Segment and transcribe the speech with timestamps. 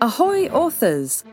[0.00, 1.24] Ahoy, authors!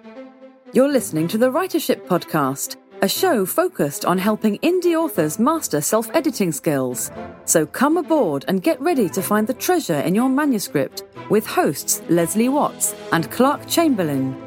[0.73, 6.09] You're listening to the Writership Podcast, a show focused on helping indie authors master self
[6.15, 7.11] editing skills.
[7.45, 12.01] So come aboard and get ready to find the treasure in your manuscript with hosts
[12.09, 14.44] Leslie Watts and Clark Chamberlain.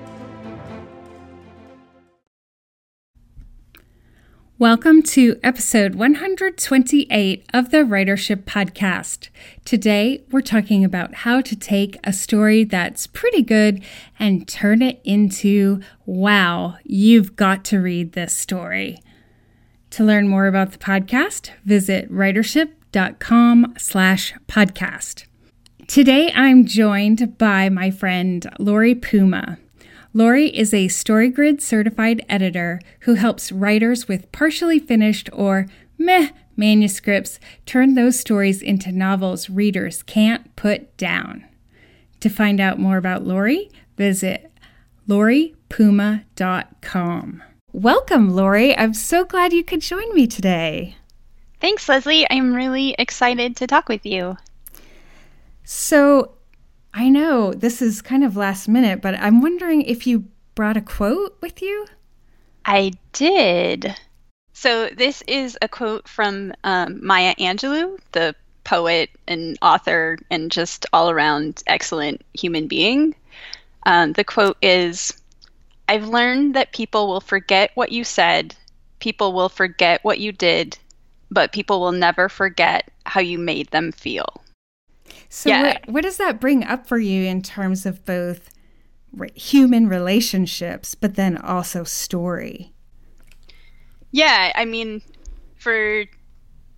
[4.61, 9.29] Welcome to episode 128 of the Writership Podcast.
[9.65, 13.85] Today, we're talking about how to take a story that's pretty good
[14.19, 19.01] and turn it into wow, you've got to read this story.
[19.91, 25.27] To learn more about the podcast, visit writership.com slash podcast.
[25.87, 29.59] Today, I'm joined by my friend Lori Puma.
[30.15, 35.67] Lori is a StoryGrid certified editor who helps writers with partially finished or
[35.99, 41.45] meh manuscripts turn those stories into novels readers can't put down.
[42.21, 44.51] To find out more about Lori, visit
[45.09, 46.25] loripuma.com.
[47.73, 48.77] Welcome, Lori.
[48.77, 50.97] I'm so glad you could join me today.
[51.61, 52.27] Thanks, Leslie.
[52.31, 54.37] I'm really excited to talk with you.
[55.65, 56.38] So,
[56.95, 60.81] I know this is kind of last minute, but I'm wondering if you brought a
[60.81, 61.87] quote with you?
[62.65, 63.95] I did.
[64.53, 70.85] So, this is a quote from um, Maya Angelou, the poet and author, and just
[70.93, 73.15] all around excellent human being.
[73.85, 75.15] Um, the quote is
[75.89, 78.55] I've learned that people will forget what you said,
[78.99, 80.77] people will forget what you did,
[81.31, 84.43] but people will never forget how you made them feel.
[85.29, 85.63] So, yeah.
[85.63, 88.51] what, what does that bring up for you in terms of both
[89.35, 92.73] human relationships, but then also story?
[94.11, 95.03] Yeah, I mean,
[95.57, 96.05] for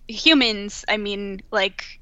[0.07, 1.99] humans, I mean, like,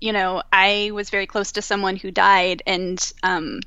[0.00, 3.60] you know, I was very close to someone who died, and um,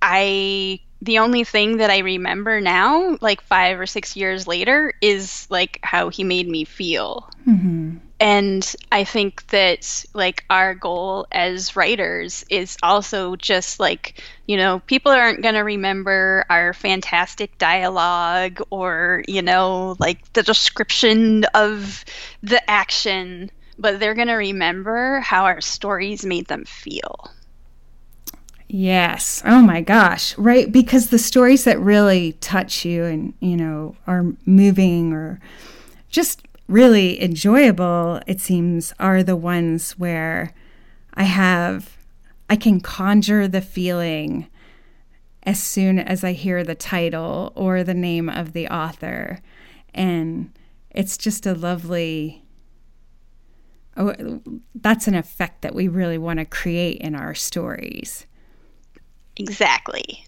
[0.00, 5.46] I the only thing that I remember now, like five or six years later, is
[5.48, 7.30] like how he made me feel.
[7.48, 7.96] Mm-hmm.
[8.18, 14.80] And I think that like our goal as writers is also just like, you know,
[14.80, 22.04] people aren't going to remember our fantastic dialogue or, you know, like the description of
[22.42, 27.30] the action, but they're going to remember how our stories made them feel.
[28.68, 29.42] Yes.
[29.44, 30.36] Oh my gosh.
[30.36, 30.70] Right.
[30.70, 35.40] Because the stories that really touch you and, you know, are moving or
[36.08, 40.52] just really enjoyable, it seems, are the ones where
[41.14, 41.96] I have,
[42.50, 44.48] I can conjure the feeling
[45.44, 49.38] as soon as I hear the title or the name of the author.
[49.94, 50.50] And
[50.90, 52.42] it's just a lovely,
[53.96, 54.40] oh,
[54.74, 58.26] that's an effect that we really want to create in our stories.
[59.36, 60.26] Exactly.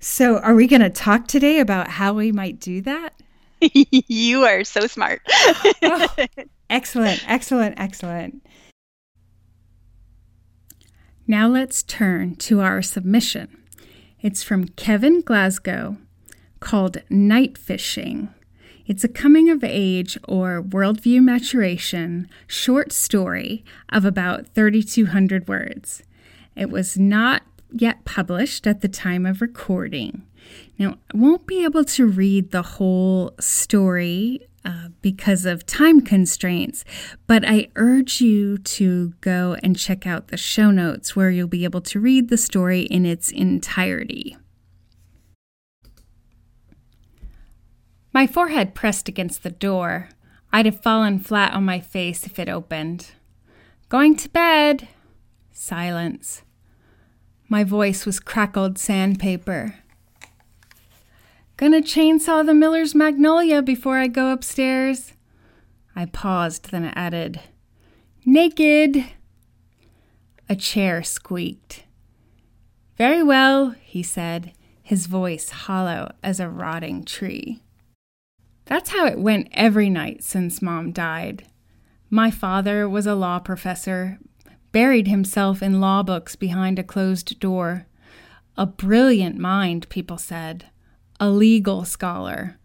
[0.00, 3.14] So, are we going to talk today about how we might do that?
[3.60, 5.22] you are so smart.
[5.82, 6.08] oh,
[6.68, 8.44] excellent, excellent, excellent.
[11.26, 13.62] Now let's turn to our submission.
[14.20, 15.96] It's from Kevin Glasgow
[16.60, 18.28] called Night Fishing.
[18.86, 26.02] It's a coming of age or worldview maturation short story of about 3,200 words.
[26.56, 27.42] It was not
[27.74, 30.22] yet published at the time of recording.
[30.78, 36.84] Now, I won't be able to read the whole story uh, because of time constraints,
[37.26, 41.64] but I urge you to go and check out the show notes where you'll be
[41.64, 44.36] able to read the story in its entirety.
[48.12, 50.10] My forehead pressed against the door.
[50.52, 53.12] I'd have fallen flat on my face if it opened.
[53.88, 54.88] Going to bed.
[55.50, 56.42] Silence.
[57.52, 59.74] My voice was crackled sandpaper.
[61.58, 65.12] Gonna chainsaw the Miller's Magnolia before I go upstairs.
[65.94, 67.42] I paused, then added,
[68.24, 69.04] Naked.
[70.48, 71.84] A chair squeaked.
[72.96, 77.60] Very well, he said, his voice hollow as a rotting tree.
[78.64, 81.44] That's how it went every night since Mom died.
[82.08, 84.18] My father was a law professor,
[84.72, 87.86] buried himself in law books behind a closed door.
[88.56, 90.66] A brilliant mind, people said.
[91.20, 92.58] A legal scholar.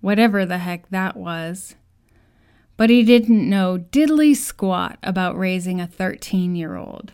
[0.00, 1.76] Whatever the heck that was.
[2.76, 7.12] But he didn't know diddly squat about raising a 13 year old.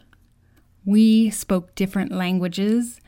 [0.85, 3.01] We spoke different languages,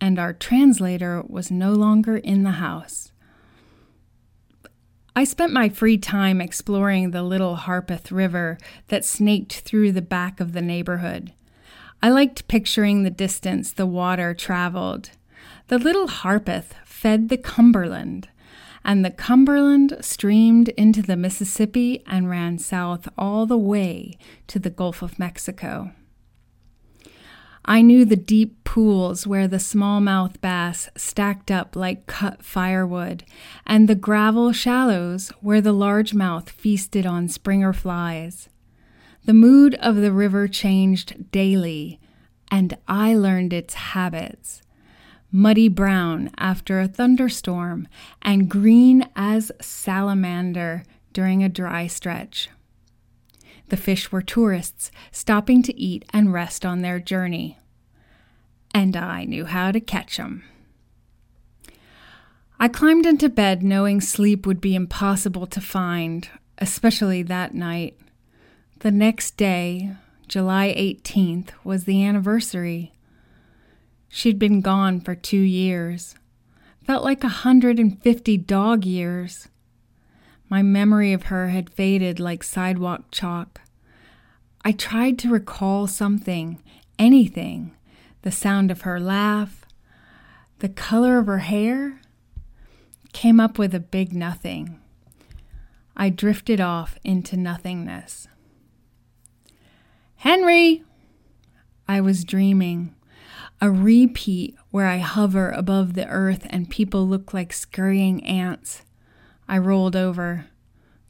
[0.00, 3.11] and our translator was no longer in the house.
[5.14, 8.56] I spent my free time exploring the little Harpeth River
[8.88, 11.34] that snaked through the back of the neighborhood.
[12.02, 15.10] I liked picturing the distance the water traveled.
[15.68, 18.28] The little Harpeth fed the Cumberland,
[18.84, 24.16] and the Cumberland streamed into the Mississippi and ran south all the way
[24.46, 25.92] to the Gulf of Mexico.
[27.64, 33.24] I knew the deep pools where the smallmouth bass stacked up like cut firewood,
[33.66, 38.48] and the gravel shallows where the largemouth feasted on springer flies.
[39.24, 42.00] The mood of the river changed daily,
[42.50, 44.62] and I learned its habits.
[45.30, 47.86] Muddy brown after a thunderstorm,
[48.20, 50.82] and green as salamander
[51.12, 52.50] during a dry stretch.
[53.72, 57.56] The fish were tourists stopping to eat and rest on their journey.
[58.74, 60.42] And I knew how to catch 'em.
[62.60, 66.28] I climbed into bed knowing sleep would be impossible to find,
[66.58, 67.98] especially that night.
[68.80, 69.96] The next day,
[70.28, 72.92] July 18th, was the anniversary.
[74.10, 76.14] She'd been gone for two years.
[76.84, 79.48] Felt like a hundred and fifty dog years.
[80.50, 83.61] My memory of her had faded like sidewalk chalk.
[84.64, 86.62] I tried to recall something,
[86.98, 87.74] anything
[88.22, 89.66] the sound of her laugh,
[90.60, 92.00] the color of her hair.
[93.12, 94.80] Came up with a big nothing.
[95.96, 98.28] I drifted off into nothingness.
[100.16, 100.84] Henry!
[101.86, 102.94] I was dreaming.
[103.60, 108.82] A repeat where I hover above the earth and people look like scurrying ants.
[109.48, 110.46] I rolled over.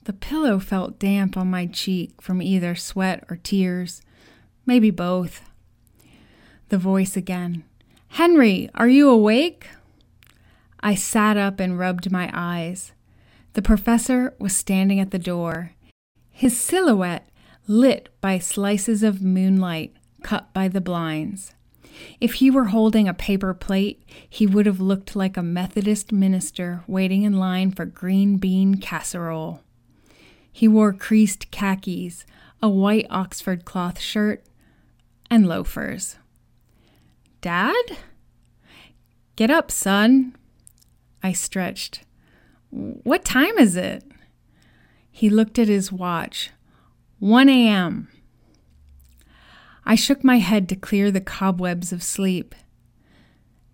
[0.05, 4.03] The pillow felt damp on my cheek from either sweat or tears,
[4.67, 5.43] maybe both.
[6.71, 7.65] The voice again
[8.09, 9.69] Henry, are you awake?
[10.81, 12.93] I sat up and rubbed my eyes.
[13.53, 15.73] The professor was standing at the door,
[16.31, 17.29] his silhouette
[17.69, 21.55] lit by slices of moonlight cut by the blinds.
[22.21, 26.83] If he were holding a paper plate, he would have looked like a Methodist minister
[26.87, 29.61] waiting in line for green bean casserole.
[30.53, 32.27] He wore creased khakis,
[32.63, 34.45] a white Oxford cloth shirt,
[35.31, 36.17] and loafers.
[37.41, 37.99] Dad?
[39.35, 40.37] Get up, son.
[41.23, 42.05] I stretched.
[42.71, 44.05] What time is it?
[45.11, 46.51] He looked at his watch.
[47.19, 48.09] 1 a.m.
[49.85, 52.55] I shook my head to clear the cobwebs of sleep.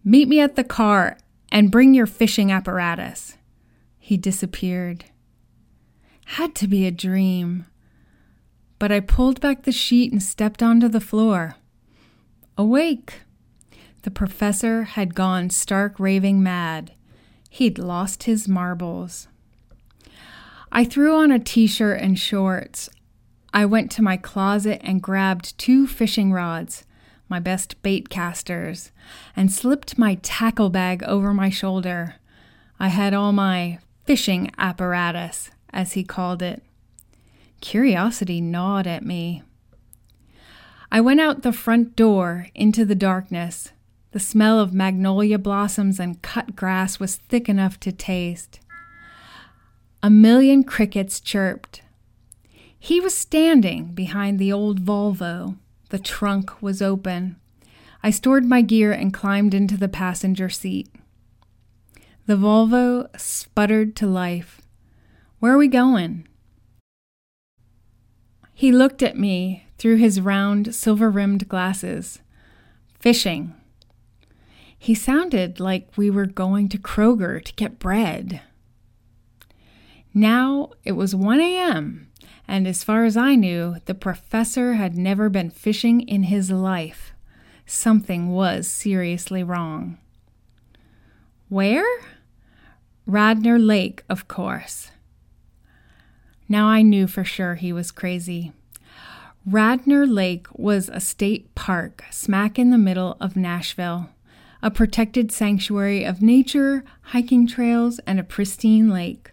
[0.04, 1.18] Meet me at the car
[1.50, 3.36] and bring your fishing apparatus.
[3.98, 5.06] He disappeared.
[6.32, 7.64] Had to be a dream.
[8.78, 11.56] But I pulled back the sheet and stepped onto the floor.
[12.56, 13.22] Awake.
[14.02, 16.92] The professor had gone stark raving mad.
[17.48, 19.26] He'd lost his marbles.
[20.70, 22.90] I threw on a t shirt and shorts.
[23.54, 26.84] I went to my closet and grabbed two fishing rods,
[27.28, 28.92] my best bait casters,
[29.34, 32.16] and slipped my tackle bag over my shoulder.
[32.78, 36.62] I had all my fishing apparatus as he called it.
[37.60, 39.42] Curiosity gnawed at me.
[40.90, 43.72] I went out the front door into the darkness.
[44.12, 48.60] The smell of magnolia blossoms and cut grass was thick enough to taste.
[50.02, 51.82] A million crickets chirped.
[52.78, 55.56] He was standing behind the old Volvo.
[55.90, 57.36] The trunk was open.
[58.02, 60.88] I stored my gear and climbed into the passenger seat.
[62.26, 64.57] The Volvo sputtered to life.
[65.40, 66.26] Where are we going?
[68.54, 72.20] He looked at me through his round, silver rimmed glasses.
[72.98, 73.54] Fishing.
[74.76, 78.40] He sounded like we were going to Kroger to get bread.
[80.12, 82.08] Now it was 1 a.m.,
[82.48, 87.12] and as far as I knew, the professor had never been fishing in his life.
[87.66, 89.98] Something was seriously wrong.
[91.48, 91.86] Where?
[93.06, 94.90] Radnor Lake, of course.
[96.48, 98.52] Now I knew for sure he was crazy.
[99.44, 104.10] Radnor Lake was a state park smack in the middle of Nashville,
[104.62, 109.30] a protected sanctuary of nature, hiking trails, and a pristine lake.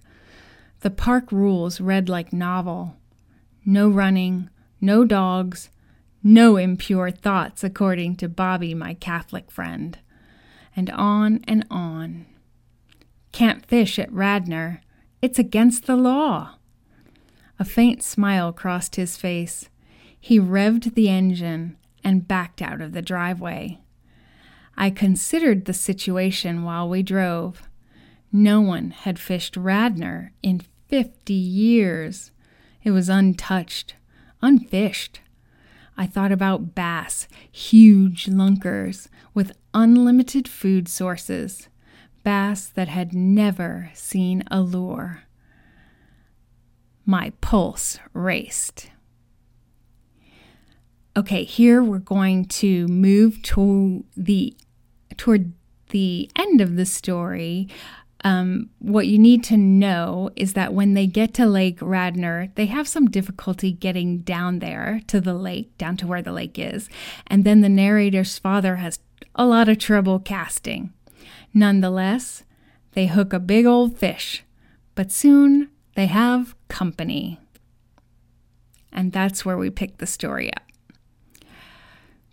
[0.82, 2.96] The park rules read like novel
[3.66, 5.70] no running, no dogs,
[6.22, 9.98] no impure thoughts, according to Bobby, my Catholic friend.
[10.76, 12.26] And on and on.
[13.32, 14.82] Can't fish at Radnor.
[15.22, 16.55] It's against the law.
[17.58, 19.70] A faint smile crossed his face.
[20.20, 23.80] He revved the engine and backed out of the driveway.
[24.78, 27.70] I considered the situation while we drove.
[28.32, 32.32] No one had fished Radnor in fifty years.
[32.84, 33.96] It was untouched,
[34.42, 35.22] unfished.
[35.98, 41.70] I thought about bass, huge lunkers with unlimited food sources,
[42.24, 45.25] bass that had never seen a lure.
[47.06, 48.90] My pulse raced.
[51.18, 54.56] Okay, here we're going to move to the
[55.18, 55.54] toward
[55.90, 57.70] the end of the story.
[58.24, 62.66] Um, what you need to know is that when they get to Lake Radnor, they
[62.66, 66.90] have some difficulty getting down there to the lake, down to where the lake is.
[67.28, 69.00] And then the narrator's father has
[69.36, 70.92] a lot of trouble casting.
[71.54, 72.44] Nonetheless,
[72.94, 74.44] they hook a big old fish,
[74.96, 77.40] but soon they have company.
[78.92, 80.62] And that's where we pick the story up.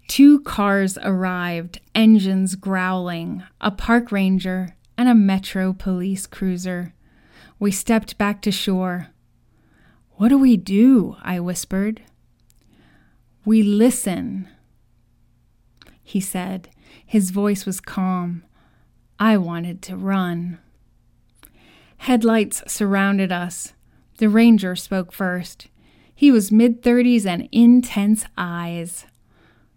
[0.09, 6.93] Two cars arrived, engines growling, a park ranger and a metro police cruiser.
[7.59, 9.09] We stepped back to shore.
[10.13, 11.17] What do we do?
[11.23, 12.03] I whispered.
[13.45, 14.49] We listen,
[16.03, 16.69] he said.
[17.05, 18.45] His voice was calm.
[19.19, 20.59] I wanted to run.
[21.99, 23.73] Headlights surrounded us.
[24.23, 25.67] The ranger spoke first.
[26.15, 29.05] He was mid 30s and intense eyes.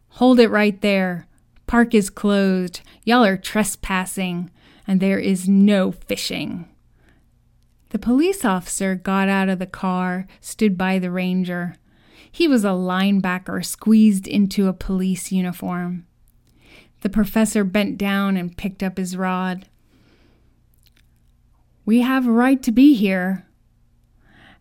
[0.10, 1.26] Hold it right there.
[1.66, 2.82] Park is closed.
[3.06, 4.52] Y'all are trespassing,
[4.86, 6.70] and there is no fishing.
[7.90, 11.78] The police officer got out of the car, stood by the ranger.
[12.32, 16.06] He was a linebacker squeezed into a police uniform.
[17.02, 19.68] The professor bent down and picked up his rod.
[21.84, 23.48] We have a right to be here.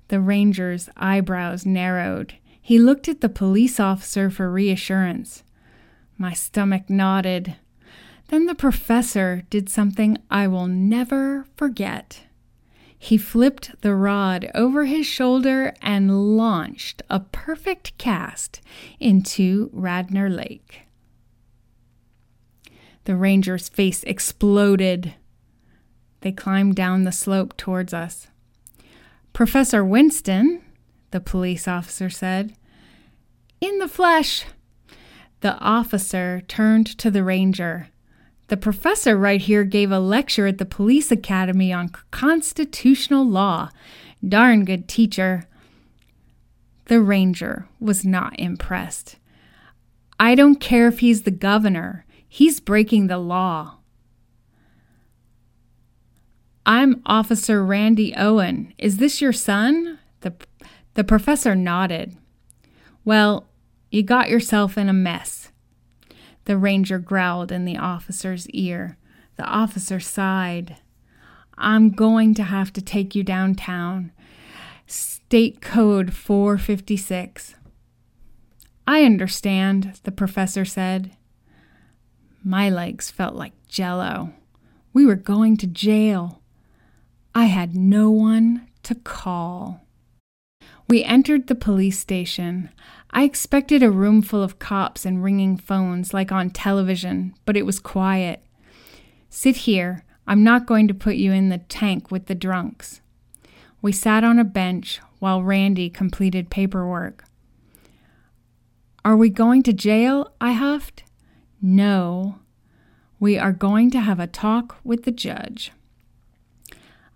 [0.09, 2.35] The ranger's eyebrows narrowed.
[2.61, 5.43] He looked at the police officer for reassurance.
[6.17, 7.57] My stomach nodded.
[8.29, 12.25] Then the professor did something I will never forget.
[12.99, 18.63] He flipped the rod over his shoulder and launched a perfect cast
[18.99, 20.83] into Radnor Lake.
[23.05, 25.15] The ranger's face exploded.
[26.23, 28.29] They climbed down the slope towards us.
[29.35, 30.63] Professor Winston,
[31.11, 32.55] the police officer said,
[33.61, 34.45] in the flesh.
[35.41, 37.89] The officer turned to the ranger.
[38.47, 43.71] The professor right here gave a lecture at the police academy on constitutional law.
[44.27, 45.49] Darn good teacher.
[46.85, 49.17] The ranger was not impressed.
[50.21, 53.79] I don't care if he's the governor, he's breaking the law.
[56.67, 58.73] I'm Officer Randy Owen.
[58.79, 59.99] Is this your son?
[60.23, 60.33] The,
[60.95, 62.17] the professor nodded.
[63.05, 63.47] Well,
[63.91, 65.53] you got yourself in a mess.
[66.47, 68.97] The ranger growled in the officer's ear.
[69.37, 70.77] The officer sighed.
[71.59, 74.11] I'm going to have to take you downtown.
[74.87, 77.57] State Code 456.
[78.87, 81.15] I understand, the professor said.
[82.43, 84.33] My legs felt like jello.
[84.95, 86.41] We were going to jail.
[87.35, 89.85] I had no one to call.
[90.89, 92.71] We entered the police station.
[93.11, 97.67] I expected a room full of cops and ringing phones like on television, but it
[97.67, 98.45] was quiet.
[99.31, 100.05] Sit here.
[100.29, 103.01] I'm not going to put you in the tank with the drunks.
[103.83, 107.25] We sat on a bench while Randy completed paperwork.
[109.05, 110.33] Are we going to jail?
[110.41, 111.03] I huffed.
[111.61, 112.39] No.
[113.19, 115.73] We are going to have a talk with the judge.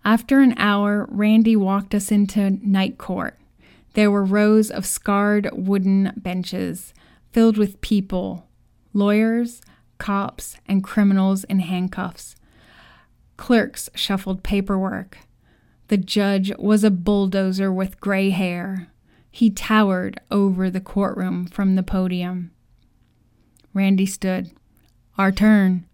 [0.05, 3.37] After an hour, Randy walked us into night court.
[3.93, 6.93] There were rows of scarred wooden benches
[7.31, 8.47] filled with people
[8.93, 9.61] lawyers,
[9.97, 12.35] cops, and criminals in handcuffs.
[13.37, 15.19] Clerks shuffled paperwork.
[15.89, 18.87] The judge was a bulldozer with gray hair.
[19.31, 22.51] He towered over the courtroom from the podium.
[23.73, 24.51] Randy stood.
[25.17, 25.85] Our turn.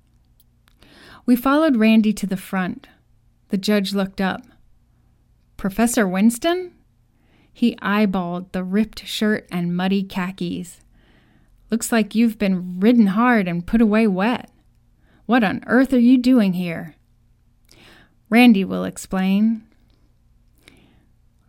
[1.26, 2.88] We followed Randy to the front.
[3.50, 4.42] The judge looked up.
[5.58, 6.74] Professor Winston?
[7.52, 10.82] He eyeballed the ripped shirt and muddy khakis.
[11.72, 14.52] Looks like you've been ridden hard and put away wet.
[15.26, 16.96] What on earth are you doing here?
[18.30, 19.66] Randy will explain.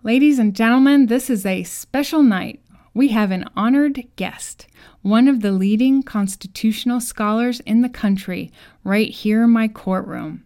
[0.03, 2.63] Ladies and gentlemen, this is a special night.
[2.95, 4.69] We have an honored guest,
[5.03, 8.51] one of the leading constitutional scholars in the country,
[8.85, 10.46] right here in my courtroom.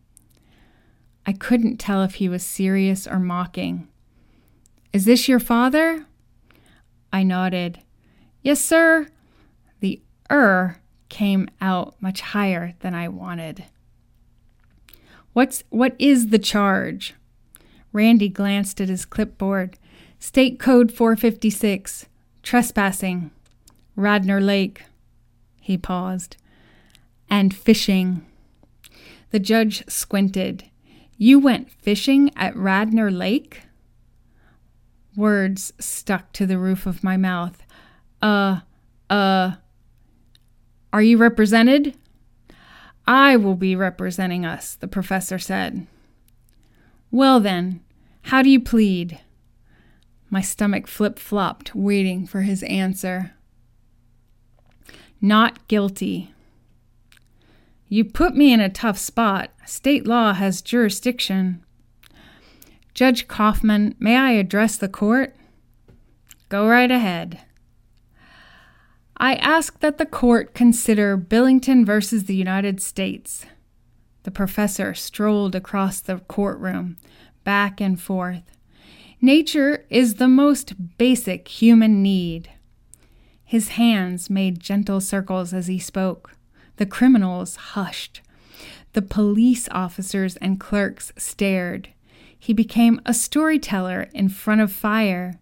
[1.30, 3.86] I couldn't tell if he was serious or mocking.
[4.92, 6.06] Is this your father?
[7.12, 7.78] I nodded.
[8.42, 9.06] Yes, sir.
[9.78, 13.66] The er came out much higher than I wanted.
[15.32, 17.14] What's what is the charge?
[17.92, 19.78] Randy glanced at his clipboard.
[20.18, 22.06] State Code 456.
[22.42, 23.30] Trespassing.
[23.94, 24.82] Radnor Lake.
[25.60, 26.36] He paused.
[27.28, 28.26] And fishing.
[29.30, 30.64] The judge squinted.
[31.22, 33.64] You went fishing at Radnor Lake?
[35.14, 37.62] Words stuck to the roof of my mouth.
[38.22, 38.60] Uh,
[39.10, 39.56] uh,
[40.94, 41.94] are you represented?
[43.06, 45.86] I will be representing us, the professor said.
[47.10, 47.80] Well, then,
[48.22, 49.20] how do you plead?
[50.30, 53.32] My stomach flip flopped, waiting for his answer.
[55.20, 56.32] Not guilty.
[57.92, 59.50] You put me in a tough spot.
[59.66, 61.64] State law has jurisdiction.
[62.94, 65.34] Judge Kaufman, may I address the court?
[66.48, 67.40] Go right ahead.
[69.16, 73.44] I ask that the court consider Billington versus the United States.
[74.22, 76.96] The professor strolled across the courtroom,
[77.42, 78.44] back and forth.
[79.20, 82.50] Nature is the most basic human need.
[83.44, 86.36] His hands made gentle circles as he spoke.
[86.80, 88.22] The criminals hushed.
[88.94, 91.90] The police officers and clerks stared.
[92.38, 95.38] He became a storyteller in front of fire.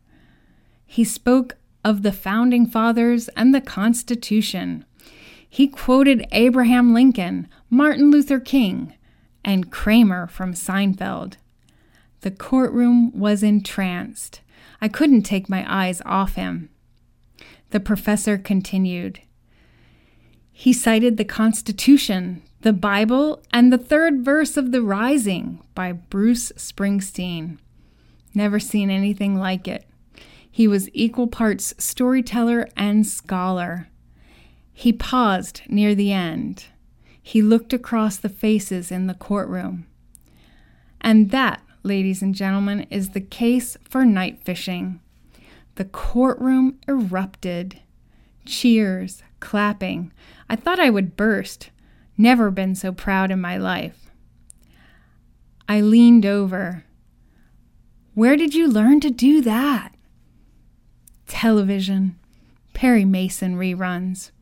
[0.84, 4.84] He spoke of the founding fathers and the Constitution.
[5.48, 8.94] He quoted Abraham Lincoln, Martin Luther King,
[9.44, 11.36] and Kramer from Seinfeld.
[12.22, 14.40] The courtroom was entranced.
[14.80, 16.70] I couldn't take my eyes off him.
[17.70, 19.20] The professor continued.
[20.60, 26.50] He cited the Constitution, the Bible, and the third verse of The Rising by Bruce
[26.56, 27.58] Springsteen.
[28.34, 29.86] Never seen anything like it.
[30.50, 33.86] He was equal parts storyteller and scholar.
[34.72, 36.64] He paused near the end.
[37.22, 39.86] He looked across the faces in the courtroom.
[41.00, 44.98] And that, ladies and gentlemen, is the case for night fishing.
[45.76, 47.80] The courtroom erupted.
[48.44, 50.12] Cheers, clapping.
[50.48, 51.70] I thought I would burst.
[52.16, 54.10] Never been so proud in my life.
[55.68, 56.84] I leaned over.
[58.14, 59.94] Where did you learn to do that?
[61.28, 62.18] television,
[62.72, 64.32] Perry Mason reruns.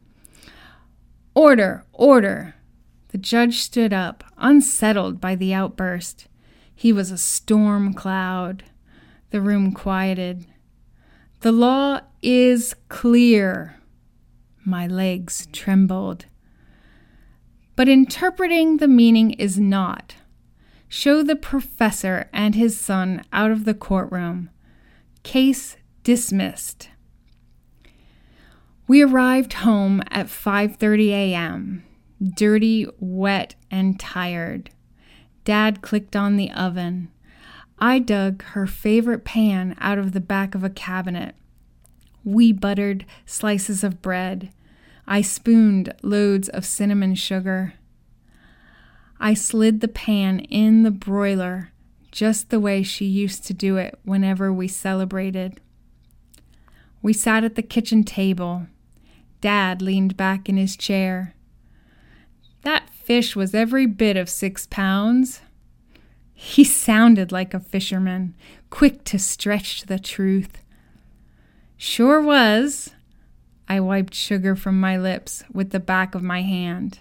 [1.34, 2.54] Order, order!
[3.08, 6.28] The judge stood up, unsettled by the outburst.
[6.74, 8.64] He was a storm cloud.
[9.30, 10.46] The room quieted.
[11.40, 13.75] The law is clear.
[14.68, 16.26] My legs trembled.
[17.76, 20.16] But interpreting the meaning is not.
[20.88, 24.50] Show the professor and his son out of the courtroom.
[25.22, 26.88] Case dismissed.
[28.88, 31.84] We arrived home at 5:30 a.m.
[32.20, 34.70] Dirty, wet, and tired.
[35.44, 37.12] Dad clicked on the oven.
[37.78, 41.36] I dug her favorite pan out of the back of a cabinet.
[42.24, 44.50] We buttered slices of bread.
[45.06, 47.74] I spooned loads of cinnamon sugar.
[49.20, 51.72] I slid the pan in the broiler
[52.10, 55.60] just the way she used to do it whenever we celebrated.
[57.02, 58.66] We sat at the kitchen table.
[59.40, 61.34] Dad leaned back in his chair.
[62.62, 65.40] That fish was every bit of six pounds.
[66.32, 68.34] He sounded like a fisherman,
[68.70, 70.62] quick to stretch the truth.
[71.76, 72.94] Sure was.
[73.68, 77.00] I wiped sugar from my lips with the back of my hand.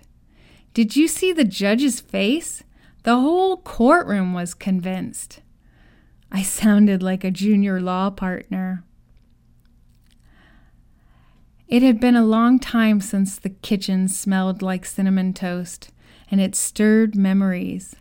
[0.73, 2.63] Did you see the judge's face?
[3.04, 5.41] The whole courtroom was convinced.
[6.32, 8.84] I sounded like a junior law partner.
[11.67, 15.91] It had been a long time since the kitchen smelled like cinnamon toast,
[16.30, 17.95] and it stirred memories.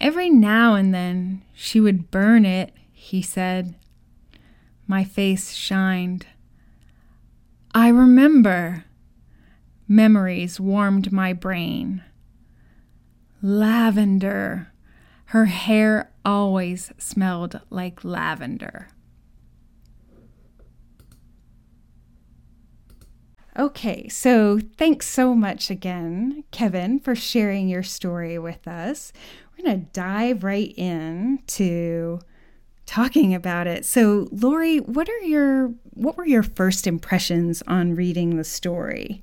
[0.00, 3.74] Every now and then she would burn it, he said.
[4.86, 6.26] My face shined.
[7.74, 8.84] I remember.
[9.88, 12.04] Memories warmed my brain.
[13.42, 14.68] Lavender.
[15.26, 18.88] Her hair always smelled like lavender.
[23.58, 29.12] Okay, so thanks so much again, Kevin, for sharing your story with us.
[29.58, 32.20] We're going to dive right in to
[32.86, 33.84] talking about it.
[33.84, 39.22] So, Lori, what are your what were your first impressions on reading the story?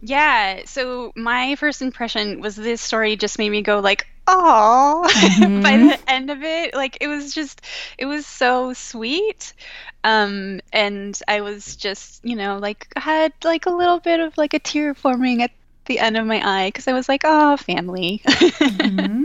[0.00, 5.06] Yeah, so my first impression was this story just made me go like, "Oh!"
[5.38, 5.62] Mm-hmm.
[5.62, 7.62] by the end of it, like it was just
[7.96, 9.52] it was so sweet.
[10.04, 14.54] Um and I was just, you know, like had like a little bit of like
[14.54, 15.50] a tear forming at
[15.86, 19.24] the end of my eye cuz I was like, "Oh, family." mm-hmm.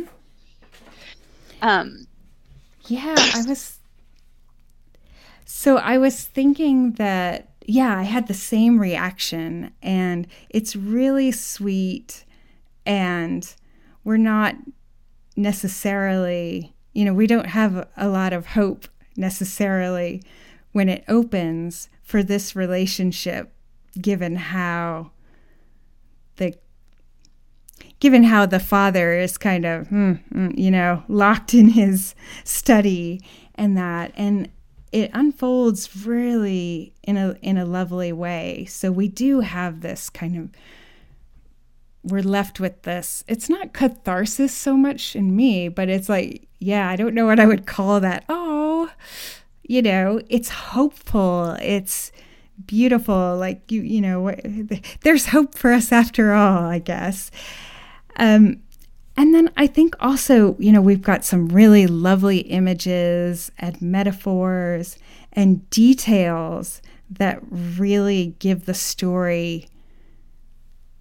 [1.62, 2.08] Um
[2.88, 3.80] yeah, I was
[5.46, 9.72] so I was thinking that yeah, I had the same reaction.
[9.82, 12.26] And it's really sweet.
[12.86, 13.54] And
[14.04, 14.56] we're not
[15.36, 20.22] necessarily, you know, we don't have a lot of hope necessarily
[20.72, 23.54] when it opens for this relationship,
[24.02, 25.12] given how
[28.04, 32.14] given how the father is kind of, mm, mm, you know, locked in his
[32.44, 33.22] study
[33.56, 34.50] and that, and
[34.92, 38.66] it unfolds really in a in a lovely way.
[38.66, 40.50] So we do have this kind of
[42.04, 43.24] we're left with this.
[43.26, 47.40] It's not catharsis so much in me, but it's like, yeah, I don't know what
[47.40, 48.26] I would call that.
[48.28, 48.92] Oh,
[49.62, 51.56] you know, it's hopeful.
[51.62, 52.12] It's
[52.66, 53.38] beautiful.
[53.38, 54.36] Like you, you know,
[55.04, 57.32] there's hope for us after all, I guess.
[58.18, 58.62] Um,
[59.16, 64.98] and then I think also, you know, we've got some really lovely images and metaphors
[65.34, 69.68] and details that really give the story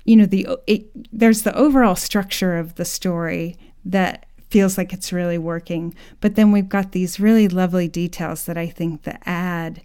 [0.04, 5.12] you know the it, there's the overall structure of the story that feels like it's
[5.12, 9.82] really working but then we've got these really lovely details that I think that add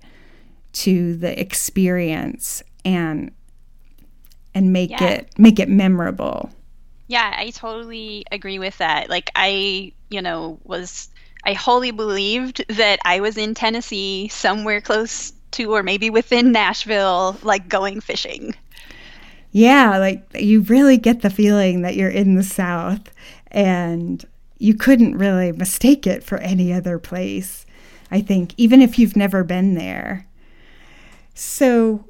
[0.74, 3.32] to the experience and
[4.54, 5.04] and make yeah.
[5.06, 6.52] it make it memorable
[7.08, 9.10] yeah, I totally agree with that.
[9.10, 11.10] Like I, you know, was
[11.44, 17.38] I wholly believed that I was in Tennessee, somewhere close to or maybe within Nashville,
[17.42, 18.54] like going fishing.
[19.52, 23.10] Yeah, like you really get the feeling that you're in the South
[23.50, 24.26] and
[24.60, 27.66] you couldn't really mistake it for any other place.
[28.12, 30.28] I think, even if you've never been there.
[31.34, 32.06] So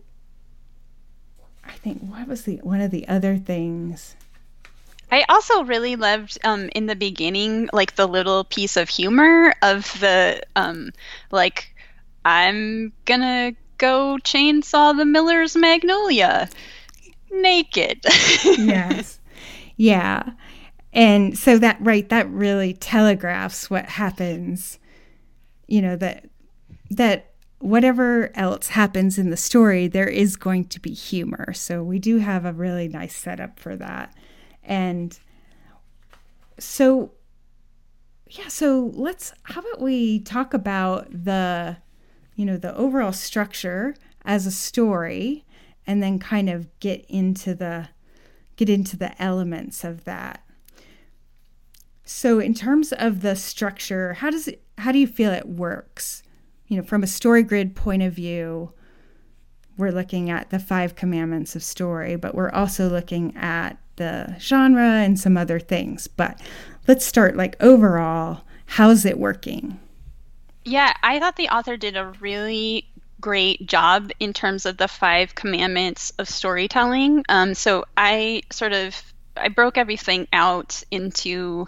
[1.63, 4.15] I think what was the one of the other things
[5.11, 9.97] I also really loved um, in the beginning, like the little piece of humor of
[9.99, 10.91] the, um,
[11.31, 11.73] like,
[12.25, 16.49] I'm gonna go chainsaw the Miller's Magnolia
[17.31, 18.03] naked.
[18.43, 19.19] yes.
[19.77, 20.31] Yeah.
[20.91, 24.79] And so that, right, that really telegraphs what happens,
[25.67, 26.25] you know, that,
[26.89, 31.53] that whatever else happens in the story, there is going to be humor.
[31.53, 34.13] So we do have a really nice setup for that.
[34.67, 35.17] And
[36.59, 37.11] so,
[38.29, 41.77] yeah, so let's, how about we talk about the,
[42.35, 45.45] you know, the overall structure as a story
[45.87, 47.89] and then kind of get into the,
[48.57, 50.43] get into the elements of that.
[52.03, 56.23] So, in terms of the structure, how does it, how do you feel it works?
[56.67, 58.71] You know, from a story grid point of view,
[59.77, 64.81] we're looking at the five commandments of story, but we're also looking at the genre
[64.81, 66.07] and some other things.
[66.07, 66.39] But
[66.87, 69.79] let's start like overall, how's it working?
[70.63, 72.87] Yeah, I thought the author did a really
[73.19, 77.23] great job in terms of the five commandments of storytelling.
[77.29, 79.01] Um, so I sort of
[79.35, 81.67] I broke everything out into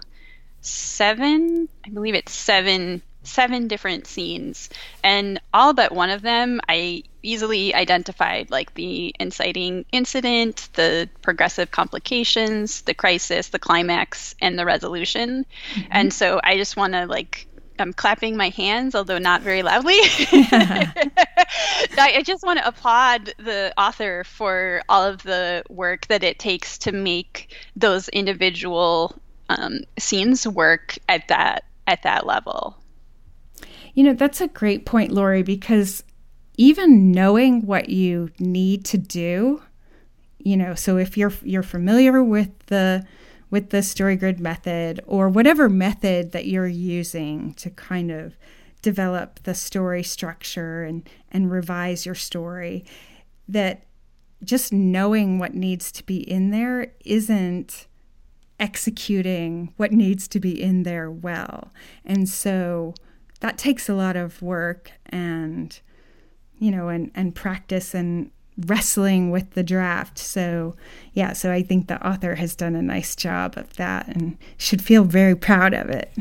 [0.62, 4.70] seven, I believe it's seven seven different scenes
[5.04, 11.71] and all but one of them i easily identified like the inciting incident the progressive
[11.71, 15.88] complications the crisis the climax and the resolution mm-hmm.
[15.91, 17.47] and so i just want to like
[17.79, 19.93] I'm clapping my hands, although not very loudly.
[20.01, 21.12] I,
[21.97, 26.77] I, just want to applaud the author for all of the work that it takes
[26.79, 29.15] to make those individual
[29.49, 32.77] um, scenes work at that at that level.
[33.93, 36.03] You know, that's a great point, Lori, because
[36.60, 39.63] even knowing what you need to do,
[40.39, 43.06] you know, so if you're you're familiar with the
[43.50, 48.36] with the story grid method or whatever method that you're using to kind of
[48.82, 52.84] develop the story structure and and revise your story
[53.48, 53.86] that
[54.43, 57.88] just knowing what needs to be in there isn't
[58.60, 61.72] executing what needs to be in there well.
[62.04, 62.95] And so
[63.39, 65.80] that takes a lot of work and
[66.60, 68.32] you know and and practice and
[68.65, 70.17] wrestling with the draft.
[70.17, 70.76] So
[71.13, 74.82] yeah so i think the author has done a nice job of that and should
[74.82, 76.12] feel very proud of it.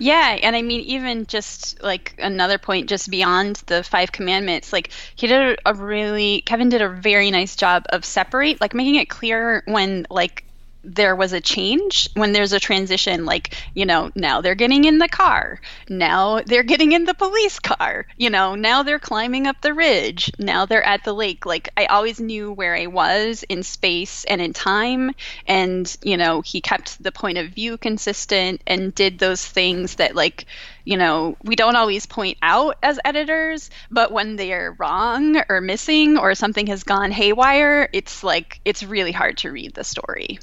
[0.00, 4.92] Yeah, and I mean, even just like another point, just beyond the five commandments, like
[5.14, 9.10] he did a really, Kevin did a very nice job of separate, like making it
[9.10, 10.44] clear when like
[10.82, 14.98] there was a change when there's a transition like you know now they're getting in
[14.98, 19.60] the car now they're getting in the police car you know now they're climbing up
[19.60, 21.44] the ridge now they're at the lake.
[21.44, 25.12] Like i always knew where i was in space and in time
[25.46, 30.14] and you know he kept the point of view consistent and did those things that
[30.14, 30.46] like
[30.84, 36.16] you know we don't always point out as editors but when they're wrong or missing
[36.16, 40.38] or something has gone haywire it's like it's really hard to read the story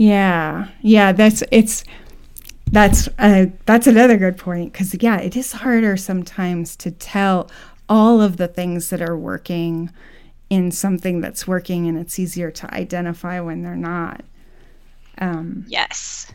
[0.00, 1.84] yeah, yeah, that's it's
[2.72, 7.50] that's uh, that's another good point because yeah, it is harder sometimes to tell
[7.86, 9.90] all of the things that are working
[10.48, 14.24] in something that's working, and it's easier to identify when they're not.
[15.18, 16.32] Um, yes.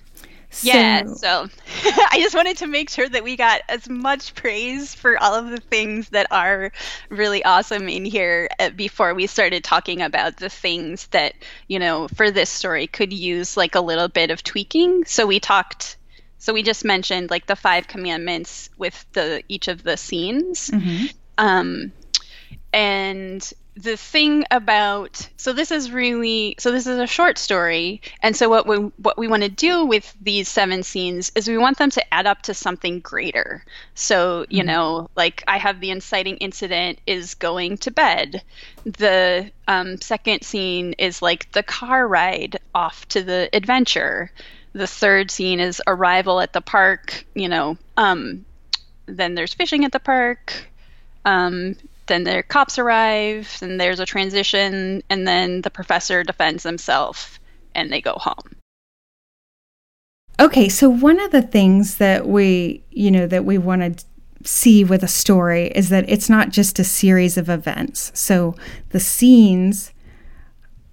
[0.55, 1.47] So, yeah, so
[2.11, 5.49] I just wanted to make sure that we got as much praise for all of
[5.49, 6.71] the things that are
[7.09, 11.33] really awesome in here uh, before we started talking about the things that,
[11.67, 15.03] you know, for this story could use like a little bit of tweaking.
[15.05, 15.97] So we talked
[16.37, 20.69] so we just mentioned like the five commandments with the each of the scenes.
[20.69, 21.05] Mm-hmm.
[21.37, 21.91] Um
[22.75, 28.01] and the thing about so this is really so this is a short story.
[28.21, 31.57] And so what we what we want to do with these seven scenes is we
[31.57, 33.63] want them to add up to something greater.
[33.93, 34.67] So you mm-hmm.
[34.67, 38.43] know like i have the inciting incident is going to bed.
[38.83, 44.31] The um, second scene is like the car ride off to the adventure.
[44.73, 48.45] The third scene is arrival at the park you know um,
[49.05, 50.67] then there's fishing at the park.
[51.23, 51.75] Um,
[52.07, 57.39] then their cops arrive, and there's a transition, and then the professor defends himself,
[57.73, 58.55] and they go home.
[60.39, 64.05] Okay, so one of the things that we, you know, that we want to
[64.43, 68.11] see with a story is that it's not just a series of events.
[68.13, 68.55] So
[68.89, 69.91] the scenes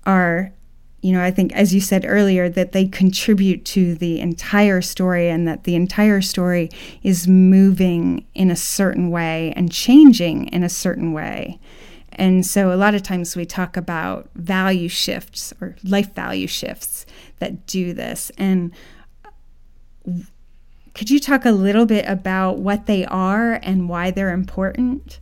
[0.06, 0.52] are
[1.02, 5.28] you know, I think, as you said earlier, that they contribute to the entire story
[5.28, 6.70] and that the entire story
[7.02, 11.58] is moving in a certain way and changing in a certain way.
[12.12, 17.04] And so, a lot of times we talk about value shifts or life value shifts
[17.40, 18.30] that do this.
[18.38, 18.70] And
[20.94, 25.18] could you talk a little bit about what they are and why they're important?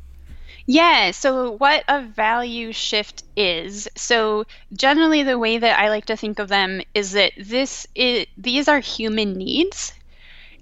[0.73, 3.89] Yeah, so what a value shift is.
[3.97, 8.27] So generally the way that I like to think of them is that this is
[8.37, 9.93] these are human needs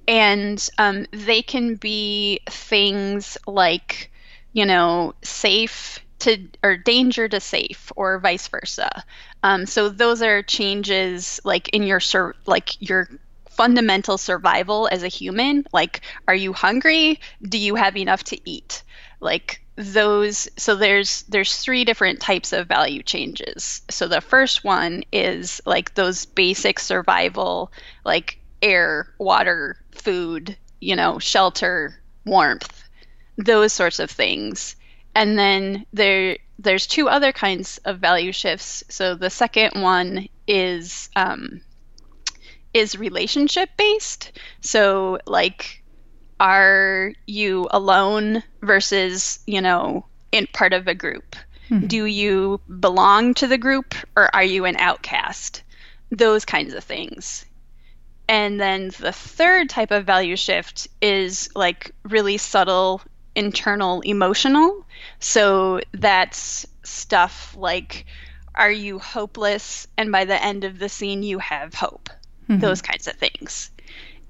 [0.09, 4.13] and um, they can be things like,
[4.53, 9.05] you know, safe to or danger to safe or vice versa.
[9.43, 13.09] Um, so those are changes like in your sur- like your
[13.51, 15.65] fundamental survival as a human.
[15.73, 17.21] Like, are you hungry?
[17.43, 18.83] Do you have enough to eat?
[19.21, 23.83] Like those so there's there's three different types of value changes.
[23.89, 27.71] So the first one is like those basic survival
[28.05, 32.83] like air water food you know shelter warmth
[33.37, 34.75] those sorts of things.
[35.15, 38.83] And then there there's two other kinds of value shifts.
[38.89, 41.61] So the second one is um,
[42.75, 45.78] is relationship based so like
[46.41, 51.37] are you alone versus, you know, in part of a group?
[51.71, 51.87] Mm-hmm.
[51.87, 55.63] Do you belong to the group or are you an outcast?
[56.11, 57.45] Those kinds of things.
[58.29, 63.01] And then the third type of value shift is like really subtle
[63.35, 64.85] internal emotional.
[65.19, 68.07] So that's stuff like
[68.55, 72.11] are you hopeless and by the end of the scene you have hope.
[72.49, 72.61] Mm-hmm.
[72.61, 73.71] Those kinds of things.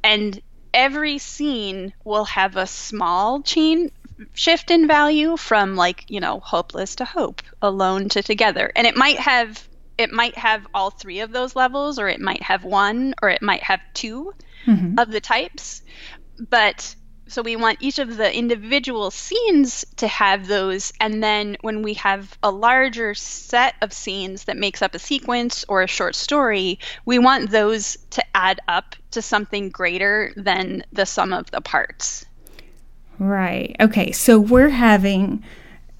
[0.04, 0.40] And
[0.72, 3.90] every scene will have a small chain
[4.34, 8.96] shift in value from like you know hopeless to hope alone to together and it
[8.96, 13.14] might have it might have all three of those levels or it might have one
[13.22, 14.32] or it might have 2
[14.66, 14.98] mm-hmm.
[14.98, 15.82] of the types
[16.50, 16.94] but
[17.28, 21.94] so we want each of the individual scenes to have those and then when we
[21.94, 26.78] have a larger set of scenes that makes up a sequence or a short story
[27.04, 32.26] we want those to add up to something greater than the sum of the parts.
[33.18, 33.74] Right.
[33.80, 35.44] Okay so we're having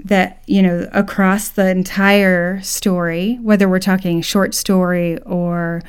[0.04, 5.82] that you know across the entire story whether we're talking short story or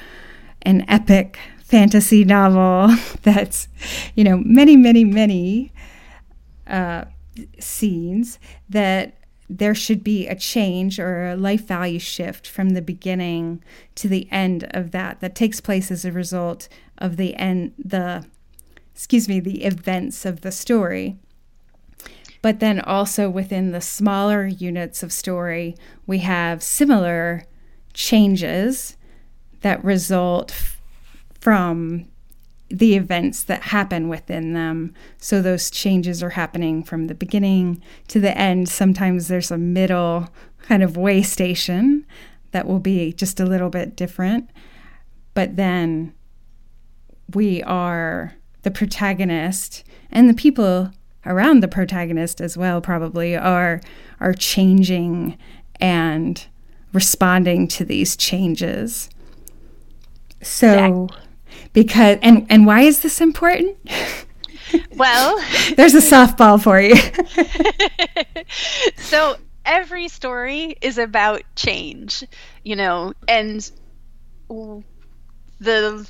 [0.63, 3.67] an epic fantasy novel that's,
[4.15, 5.71] you know, many, many, many
[6.67, 7.05] uh,
[7.59, 9.15] scenes that
[9.49, 13.63] there should be a change or a life value shift from the beginning
[13.95, 18.25] to the end of that that takes place as a result of the end the
[18.93, 21.17] excuse me the events of the story.
[22.41, 27.45] But then also within the smaller units of story we have similar
[27.93, 28.97] changes
[29.61, 30.51] that result
[31.39, 32.07] from
[32.69, 34.93] the events that happen within them.
[35.17, 38.69] So those changes are happening from the beginning to the end.
[38.69, 40.29] Sometimes there's a middle
[40.61, 42.05] kind of way station
[42.51, 44.49] that will be just a little bit different.
[45.33, 46.13] But then
[47.33, 50.91] we are the protagonist and the people
[51.25, 53.81] around the protagonist as well probably are
[54.19, 55.37] are changing
[55.79, 56.45] and
[56.93, 59.09] responding to these changes.
[60.41, 61.28] So exactly.
[61.73, 63.77] Because and and why is this important?
[64.95, 65.39] Well,
[65.75, 66.95] there's a softball for you.
[68.97, 72.23] so every story is about change,
[72.63, 73.71] you know, and
[75.59, 76.09] the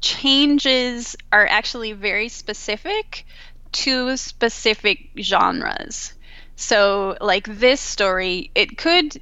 [0.00, 3.24] changes are actually very specific
[3.72, 6.14] to specific genres.
[6.56, 9.20] So, like this story, it could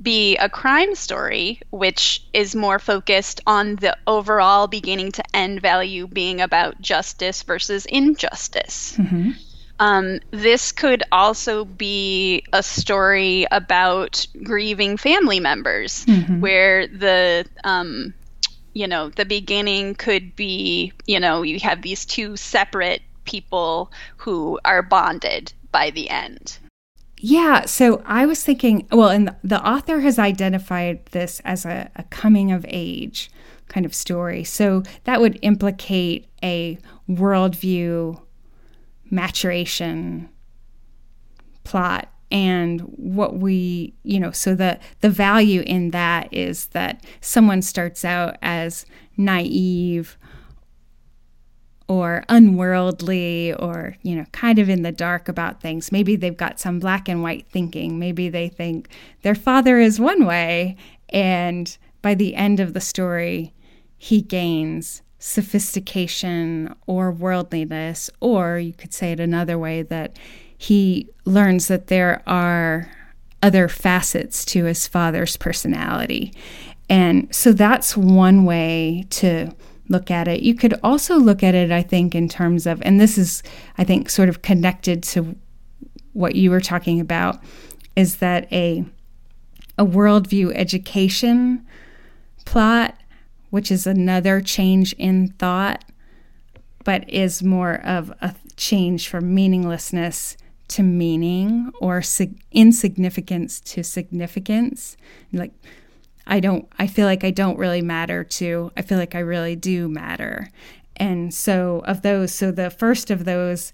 [0.00, 6.06] be a crime story, which is more focused on the overall beginning to end value
[6.06, 8.96] being about justice versus injustice.
[8.96, 9.30] Mm-hmm.
[9.78, 16.40] Um, this could also be a story about grieving family members, mm-hmm.
[16.40, 18.14] where the um,
[18.72, 24.58] you know the beginning could be you know you have these two separate people who
[24.64, 26.58] are bonded by the end.
[27.18, 32.02] Yeah, so I was thinking, well, and the author has identified this as a, a
[32.04, 33.30] coming of age
[33.68, 34.44] kind of story.
[34.44, 38.20] So that would implicate a worldview
[39.10, 40.28] maturation
[41.64, 47.62] plot and what we you know so the the value in that is that someone
[47.62, 48.84] starts out as
[49.16, 50.18] naive
[51.88, 56.58] or unworldly or you know kind of in the dark about things maybe they've got
[56.58, 58.88] some black and white thinking maybe they think
[59.22, 60.76] their father is one way
[61.10, 63.52] and by the end of the story
[63.96, 70.16] he gains sophistication or worldliness, or you could say it another way that
[70.56, 72.90] he learns that there are
[73.42, 76.32] other facets to his father's personality.
[76.88, 79.50] And so that's one way to
[79.88, 80.42] look at it.
[80.42, 83.42] You could also look at it, I think, in terms of, and this is,
[83.78, 85.36] I think, sort of connected to
[86.12, 87.42] what you were talking about,
[87.94, 88.84] is that a
[89.78, 91.66] a worldview education
[92.46, 92.96] plot
[93.50, 95.84] which is another change in thought,
[96.84, 100.36] but is more of a change from meaninglessness
[100.68, 104.96] to meaning or sig- insignificance to significance.
[105.32, 105.52] Like,
[106.26, 109.56] I don't, I feel like I don't really matter to, I feel like I really
[109.56, 110.50] do matter.
[110.96, 113.72] And so, of those, so the first of those,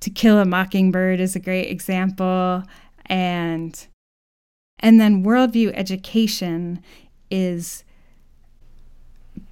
[0.00, 2.64] To Kill a Mockingbird is a great example.
[3.06, 3.86] And,
[4.80, 6.82] and then worldview education
[7.30, 7.84] is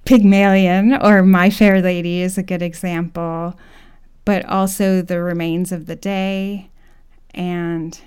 [0.05, 3.57] Pygmalion or My Fair Lady is a good example,
[4.25, 6.69] but also The Remains of the Day
[7.33, 7.99] and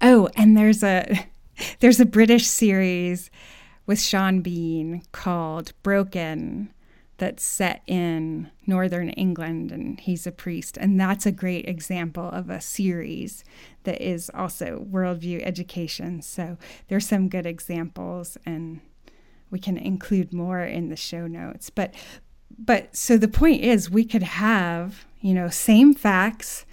[0.00, 1.26] oh, and there's a
[1.80, 3.30] there's a British series
[3.86, 6.72] with Sean Bean called Broken
[7.18, 12.50] that's set in northern England and he's a priest and that's a great example of
[12.50, 13.44] a series
[13.84, 16.22] that is also worldview education.
[16.22, 18.80] So there's some good examples and
[19.50, 21.70] we can include more in the show notes.
[21.70, 21.94] But
[22.58, 26.66] but so the point is we could have, you know, same facts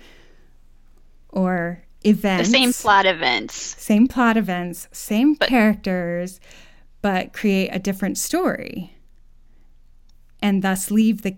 [1.29, 2.49] or events.
[2.49, 3.55] The same plot events.
[3.81, 6.39] Same plot events, same but, characters,
[7.01, 8.95] but create a different story.
[10.41, 11.35] And thus leave the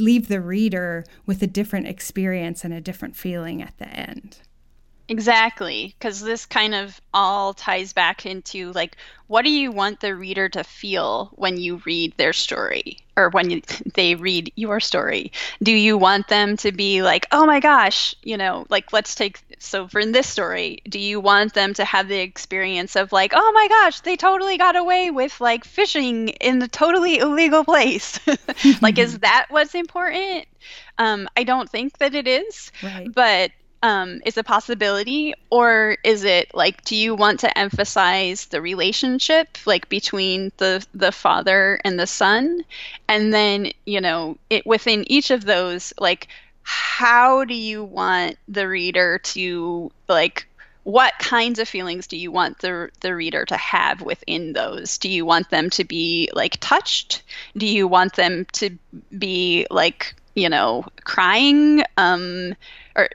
[0.00, 4.38] leave the reader with a different experience and a different feeling at the end.
[5.10, 8.96] Exactly, because this kind of all ties back into like,
[9.26, 13.50] what do you want the reader to feel when you read their story or when
[13.50, 13.60] you,
[13.94, 15.32] they read your story?
[15.64, 19.40] Do you want them to be like, oh my gosh, you know, like let's take
[19.58, 23.32] so for in this story, do you want them to have the experience of like,
[23.34, 28.20] oh my gosh, they totally got away with like fishing in a totally illegal place?
[28.80, 30.46] like, is that what's important?
[30.98, 33.12] Um, I don't think that it is, right.
[33.12, 33.50] but
[33.82, 39.58] um, is a possibility or is it like do you want to emphasize the relationship
[39.66, 42.62] like between the the father and the son?
[43.08, 46.28] And then you know it within each of those like
[46.62, 50.46] how do you want the reader to like
[50.84, 54.98] what kinds of feelings do you want the the reader to have within those?
[54.98, 57.22] Do you want them to be like touched?
[57.56, 58.70] Do you want them to
[59.18, 61.82] be like you know crying?
[61.96, 62.54] Um
[62.96, 63.08] or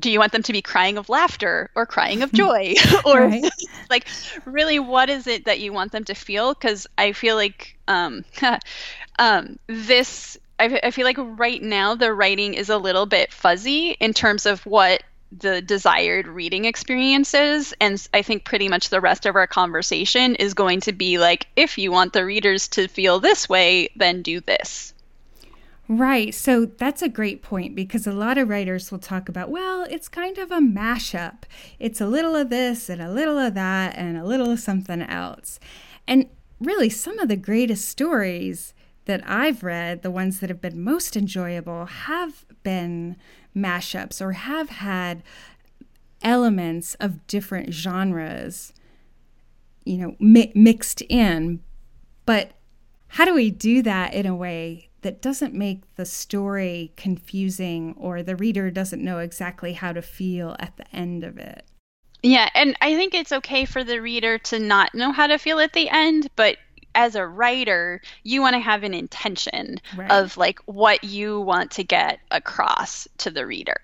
[0.00, 2.74] do you want them to be crying of laughter or crying of joy?
[3.04, 3.32] Or
[3.90, 4.06] like
[4.44, 6.54] really what is it that you want them to feel?
[6.54, 8.24] Because i feel like um,
[9.18, 13.90] um, this I, I feel like right now the writing is a little bit fuzzy
[13.92, 19.26] in terms of what the desired reading experiences and i think pretty much the rest
[19.26, 23.20] of our conversation is going to be like if you want the readers to feel
[23.20, 24.92] this way then do this
[25.92, 26.32] Right.
[26.32, 30.06] So that's a great point because a lot of writers will talk about, well, it's
[30.06, 31.42] kind of a mashup.
[31.80, 35.02] It's a little of this and a little of that and a little of something
[35.02, 35.58] else.
[36.06, 36.28] And
[36.60, 38.72] really, some of the greatest stories
[39.06, 43.16] that I've read, the ones that have been most enjoyable, have been
[43.56, 45.24] mashups or have had
[46.22, 48.72] elements of different genres,
[49.84, 51.64] you know, mi- mixed in.
[52.26, 52.52] But
[53.08, 58.22] how do we do that in a way that doesn't make the story confusing or
[58.22, 61.64] the reader doesn't know exactly how to feel at the end of it.
[62.22, 65.58] Yeah, and I think it's okay for the reader to not know how to feel
[65.58, 66.58] at the end, but
[66.94, 70.10] as a writer, you want to have an intention right.
[70.10, 73.80] of like what you want to get across to the reader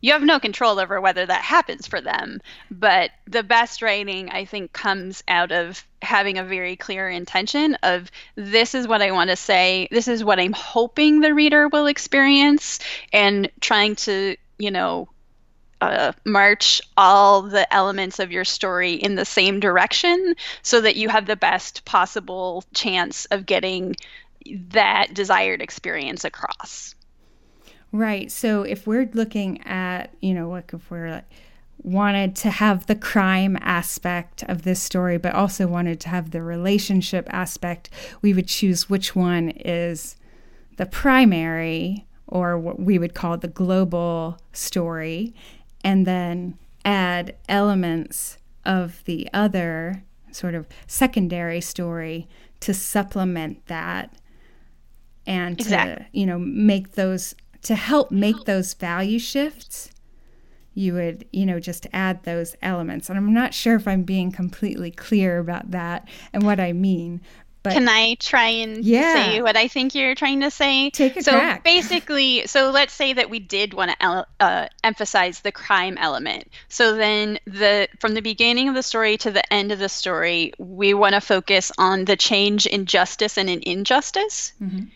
[0.00, 2.40] you have no control over whether that happens for them.
[2.70, 8.10] But the best writing, I think, comes out of having a very clear intention of
[8.34, 11.86] this is what I want to say, this is what I'm hoping the reader will
[11.86, 12.78] experience,
[13.12, 15.08] and trying to, you know,
[15.80, 21.08] uh, march all the elements of your story in the same direction so that you
[21.08, 23.96] have the best possible chance of getting
[24.70, 26.94] that desired experience across.
[27.92, 28.30] Right.
[28.30, 31.24] So if we're looking at, you know, like if we're like,
[31.82, 36.42] wanted to have the crime aspect of this story, but also wanted to have the
[36.42, 37.90] relationship aspect,
[38.22, 40.16] we would choose which one is
[40.76, 45.34] the primary or what we would call the global story,
[45.82, 52.28] and then add elements of the other sort of secondary story
[52.60, 54.14] to supplement that
[55.26, 56.04] and exactly.
[56.04, 59.90] to you know make those to help make those value shifts,
[60.74, 63.08] you would, you know, just add those elements.
[63.08, 67.20] And I'm not sure if I'm being completely clear about that and what I mean.
[67.62, 69.12] But Can I try and yeah.
[69.12, 70.88] say what I think you're trying to say?
[70.90, 71.62] Take a so crack.
[71.62, 76.48] basically, so let's say that we did want to uh, emphasize the crime element.
[76.68, 80.54] So then, the from the beginning of the story to the end of the story,
[80.58, 84.54] we want to focus on the change in justice and in injustice.
[84.62, 84.86] Mm-hmm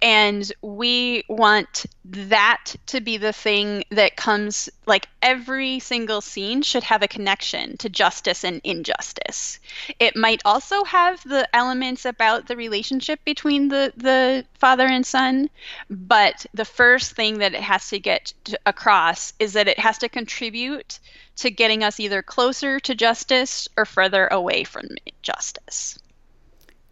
[0.00, 6.84] and we want that to be the thing that comes like every single scene should
[6.84, 9.58] have a connection to justice and injustice.
[9.98, 15.50] It might also have the elements about the relationship between the the father and son
[15.90, 19.98] but the first thing that it has to get to across is that it has
[19.98, 20.98] to contribute
[21.36, 24.86] to getting us either closer to justice or further away from
[25.22, 25.98] justice.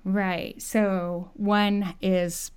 [0.04, 0.60] Right.
[0.62, 2.52] So one is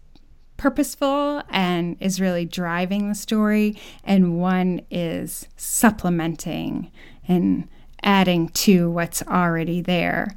[0.59, 6.91] purposeful and is really driving the story, and one is supplementing
[7.27, 7.67] and
[8.03, 10.35] adding to what's already there.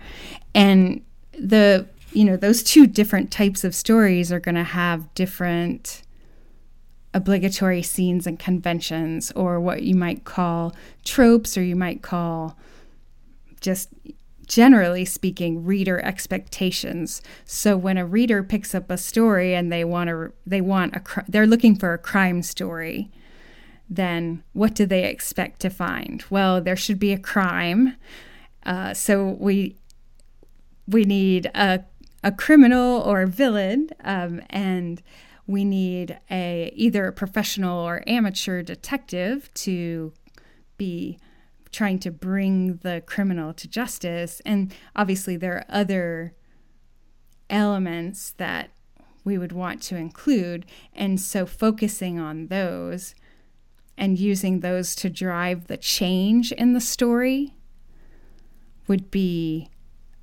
[0.54, 1.02] And
[1.38, 6.02] the you know those two different types of stories are going to have different
[7.14, 12.56] obligatory scenes and conventions or what you might call tropes or you might call
[13.60, 13.88] just
[14.52, 17.22] generally speaking reader expectations.
[17.46, 21.24] So when a reader picks up a story and they want to they want a
[21.26, 23.10] they're looking for a crime story
[23.88, 26.22] then what do they expect to find?
[26.28, 27.96] Well there should be a crime.
[28.66, 29.76] Uh, so we
[30.86, 31.84] we need a
[32.22, 35.02] a criminal or a villain um, and
[35.46, 40.12] we need a either a professional or amateur detective to
[40.76, 41.18] be
[41.72, 44.40] trying to bring the criminal to justice.
[44.44, 46.34] And obviously, there are other
[47.50, 48.70] elements that
[49.24, 50.66] we would want to include.
[50.92, 53.14] And so, focusing on those
[53.96, 57.54] and using those to drive the change in the story
[58.86, 59.68] would be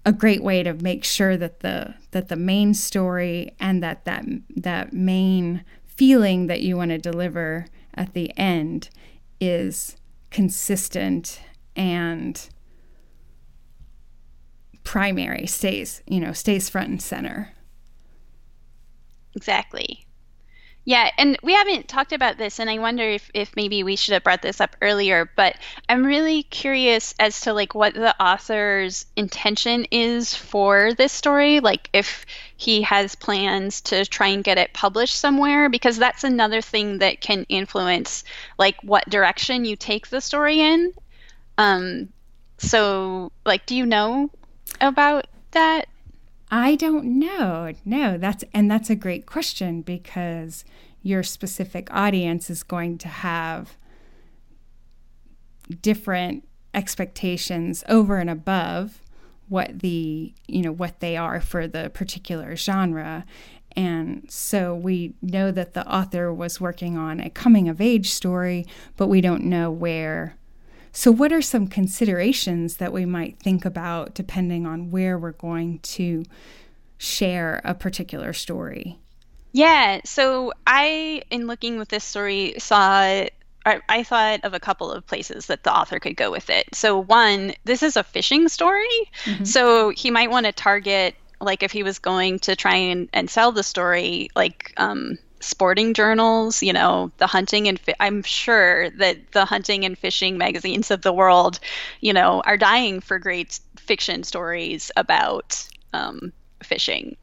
[0.05, 4.25] a great way to make sure that the that the main story and that that
[4.55, 8.89] that main feeling that you want to deliver at the end
[9.39, 9.97] is
[10.31, 11.41] consistent
[11.75, 12.49] and
[14.83, 17.53] primary stays, you know, stays front and center.
[19.35, 20.05] Exactly.
[20.85, 24.13] Yeah, and we haven't talked about this, and I wonder if, if maybe we should
[24.13, 25.55] have brought this up earlier, but
[25.87, 31.59] I'm really curious as to like what the author's intention is for this story.
[31.59, 32.25] Like if
[32.59, 37.21] he has plans to try and get it published somewhere because that's another thing that
[37.21, 38.25] can influence
[38.57, 40.93] like what direction you take the story in.
[41.57, 42.09] Um,
[42.57, 44.29] so, like, do you know
[44.81, 45.87] about that?
[46.51, 47.71] I don't know.
[47.85, 50.65] No, that's and that's a great question because
[51.01, 53.77] your specific audience is going to have
[55.81, 58.99] different expectations over and above
[59.49, 63.25] what the you know what they are for the particular genre.
[63.75, 68.65] And so we know that the author was working on a coming of age story
[68.97, 70.35] but we don't know where.
[70.91, 75.79] So what are some considerations that we might think about depending on where we're going
[75.79, 76.23] to
[76.97, 78.99] share a particular story?
[79.51, 83.25] Yeah so i in looking with this story saw
[83.65, 86.73] I, I thought of a couple of places that the author could go with it.
[86.73, 88.87] So, one, this is a fishing story.
[89.25, 89.43] Mm-hmm.
[89.43, 93.29] So, he might want to target, like, if he was going to try and, and
[93.29, 98.89] sell the story, like, um, sporting journals, you know, the hunting and fi- I'm sure
[98.91, 101.59] that the hunting and fishing magazines of the world,
[102.01, 107.15] you know, are dying for great fiction stories about um, fishing.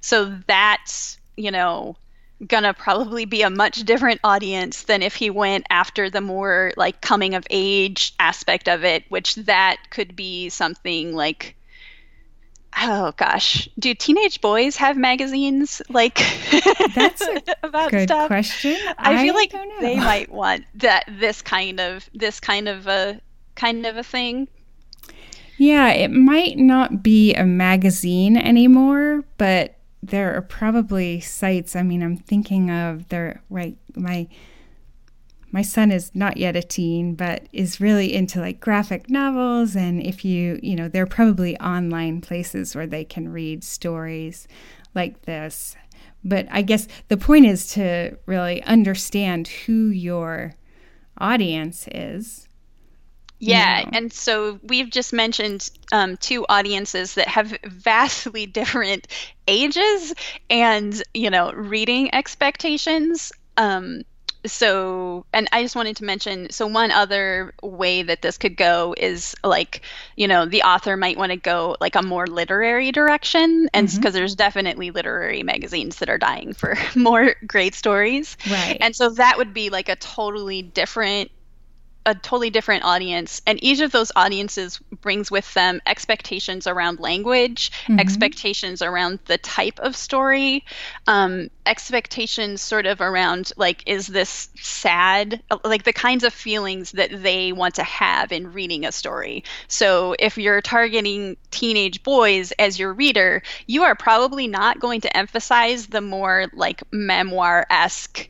[0.00, 1.96] So that's, you know,
[2.46, 7.00] gonna probably be a much different audience than if he went after the more like
[7.00, 11.56] coming of age aspect of it which that could be something like
[12.76, 13.68] oh gosh.
[13.78, 15.82] Do teenage boys have magazines?
[15.88, 16.16] Like
[16.94, 18.28] that's a about good stuff?
[18.28, 18.76] question.
[18.98, 23.20] I, I feel like they might want that this kind of this kind of a
[23.54, 24.48] kind of a thing.
[25.58, 29.75] Yeah it might not be a magazine anymore but
[30.08, 31.76] there are probably sites.
[31.76, 33.76] I mean, I'm thinking of there, right?
[33.94, 34.28] My
[35.52, 39.74] my son is not yet a teen, but is really into like graphic novels.
[39.74, 44.46] And if you, you know, there are probably online places where they can read stories
[44.94, 45.76] like this.
[46.24, 50.54] But I guess the point is to really understand who your
[51.18, 52.48] audience is
[53.38, 59.08] yeah, and so we've just mentioned um, two audiences that have vastly different
[59.46, 60.14] ages
[60.48, 63.32] and you know reading expectations.
[63.56, 64.02] Um,
[64.44, 68.94] so, and I just wanted to mention so one other way that this could go
[68.96, 69.82] is like
[70.16, 73.98] you know the author might want to go like a more literary direction, and because
[73.98, 74.12] mm-hmm.
[74.12, 78.78] there's definitely literary magazines that are dying for more great stories, right?
[78.80, 81.30] And so that would be like a totally different
[82.06, 87.72] a totally different audience and each of those audiences brings with them expectations around language
[87.82, 87.98] mm-hmm.
[87.98, 90.64] expectations around the type of story
[91.08, 97.10] um, expectations sort of around like is this sad like the kinds of feelings that
[97.22, 102.78] they want to have in reading a story so if you're targeting teenage boys as
[102.78, 108.28] your reader you are probably not going to emphasize the more like memoir-esque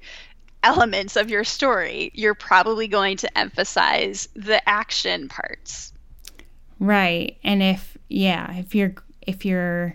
[0.67, 5.93] elements of your story, you're probably going to emphasize the action parts.
[6.81, 7.39] Right.
[7.45, 9.95] And if yeah, if you're if you're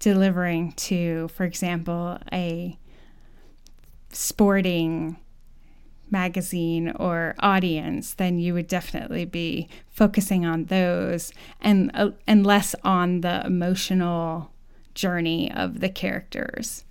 [0.00, 2.78] delivering to, for example, a
[4.10, 5.16] sporting
[6.10, 12.74] magazine or audience, then you would definitely be focusing on those and uh, and less
[12.82, 14.50] on the emotional
[14.94, 16.84] journey of the characters.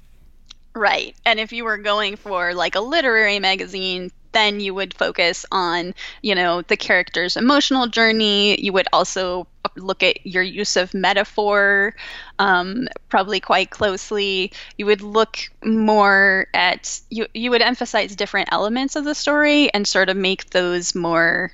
[0.74, 1.15] Right.
[1.26, 5.93] And if you were going for like a literary magazine, then you would focus on,
[6.22, 8.59] you know, the character's emotional journey.
[8.61, 11.93] You would also look at your use of metaphor
[12.39, 14.53] um, probably quite closely.
[14.78, 17.28] You would look more at you.
[17.34, 21.51] You would emphasize different elements of the story and sort of make those more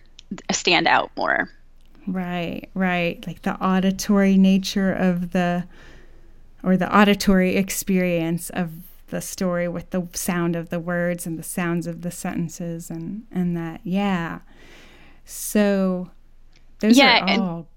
[0.52, 1.50] stand out more.
[2.06, 3.26] Right, right.
[3.26, 5.66] Like the auditory nature of the,
[6.64, 8.72] or the auditory experience of
[9.08, 13.26] the story with the sound of the words and the sounds of the sentences and
[13.32, 13.82] and that.
[13.84, 14.40] Yeah.
[15.26, 16.12] So
[16.80, 17.68] those yeah, are all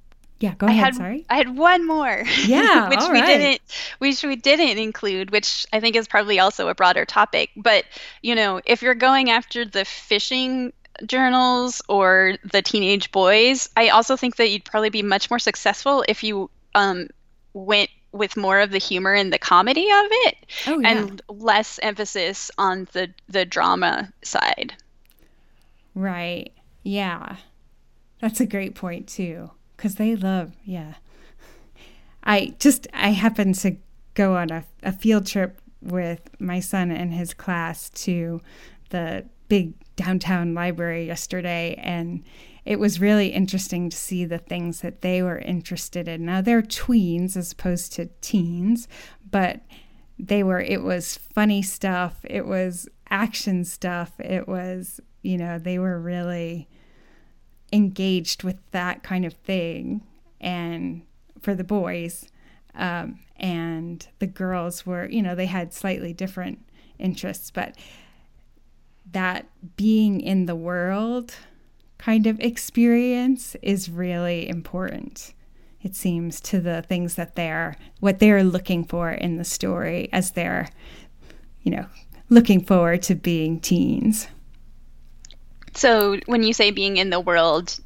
[0.40, 1.26] yeah go I ahead had, sorry.
[1.28, 2.24] I had one more.
[2.46, 3.26] Yeah which we right.
[3.26, 3.60] didn't
[3.98, 7.50] which we didn't include which i think is probably also a broader topic.
[7.56, 7.84] But
[8.22, 10.72] you know if you're going after the fishing
[11.06, 16.04] journals or the teenage boys i also think that you'd probably be much more successful
[16.08, 17.08] if you um,
[17.54, 20.88] went with more of the humor and the comedy of it oh, yeah.
[20.88, 24.74] and less emphasis on the the drama side.
[25.94, 26.52] Right.
[26.82, 27.36] Yeah.
[28.20, 30.94] That's a great point too because they love yeah.
[32.22, 33.76] I just i happened to
[34.14, 38.40] go on a, a field trip with my son and his class to
[38.90, 42.22] the big downtown library yesterday and
[42.64, 46.24] it was really interesting to see the things that they were interested in.
[46.24, 48.88] Now they're tweens as opposed to teens,
[49.30, 49.60] but
[50.18, 55.78] they were it was funny stuff, it was action stuff, it was, you know, they
[55.78, 56.68] were really
[57.72, 60.02] engaged with that kind of thing
[60.40, 61.02] and
[61.40, 62.26] for the boys
[62.74, 66.58] um, and the girls were you know they had slightly different
[66.98, 67.74] interests but
[69.10, 69.46] that
[69.76, 71.34] being in the world
[72.00, 75.34] kind of experience is really important
[75.82, 80.32] it seems to the things that they're what they're looking for in the story as
[80.32, 80.68] they're
[81.62, 81.86] you know
[82.28, 84.28] looking forward to being teens.
[85.74, 87.78] So when you say being in the world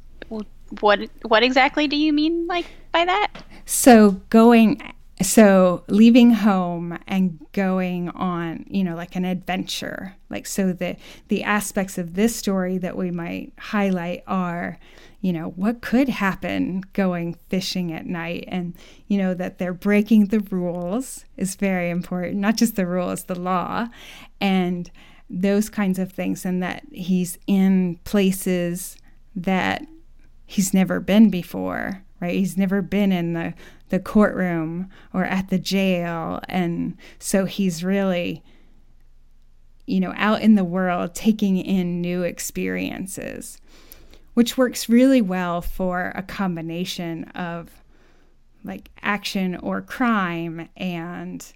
[0.79, 3.31] what what exactly do you mean like by that?
[3.65, 4.81] So going
[5.21, 10.95] so leaving home and going on you know like an adventure like so the
[11.29, 14.77] the aspects of this story that we might highlight are
[15.21, 18.75] you know what could happen going fishing at night and
[19.07, 23.39] you know that they're breaking the rules is very important not just the rules the
[23.39, 23.87] law
[24.41, 24.91] and
[25.29, 28.97] those kinds of things and that he's in places
[29.33, 29.85] that
[30.45, 33.53] he's never been before right he's never been in the
[33.89, 36.39] the courtroom or at the jail.
[36.49, 38.43] And so he's really,
[39.85, 43.61] you know, out in the world taking in new experiences,
[44.33, 47.69] which works really well for a combination of
[48.63, 51.53] like action or crime and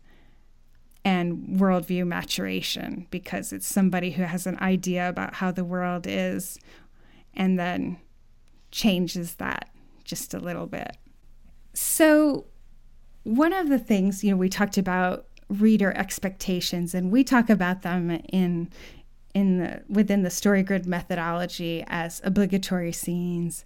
[1.06, 6.60] and worldview maturation because it's somebody who has an idea about how the world is
[7.34, 7.98] and then
[8.70, 9.70] changes that
[10.10, 10.98] just a little bit.
[11.74, 12.48] So,
[13.24, 17.84] one of the things, you know, we talked about reader expectations and we talk about
[17.84, 18.70] them in
[19.34, 23.66] in the within the story grid methodology as obligatory scenes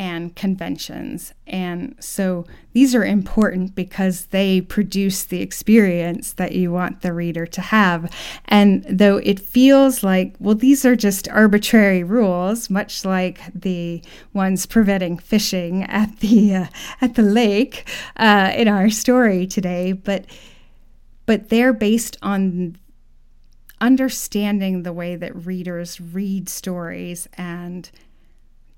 [0.00, 1.34] and conventions.
[1.46, 7.44] And so these are important because they produce the experience that you want the reader
[7.48, 8.10] to have.
[8.46, 14.64] And though it feels like, well, these are just arbitrary rules, much like the ones
[14.64, 16.66] preventing fishing at the uh,
[17.02, 17.86] at the lake
[18.16, 20.24] uh, in our story today, but
[21.26, 22.78] but they're based on
[23.82, 27.90] understanding the way that readers read stories and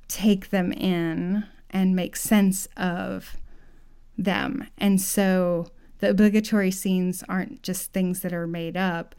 [0.09, 3.37] take them in and make sense of
[4.19, 4.67] them.
[4.79, 9.15] And so the obligatory scenes aren't just things that are made up.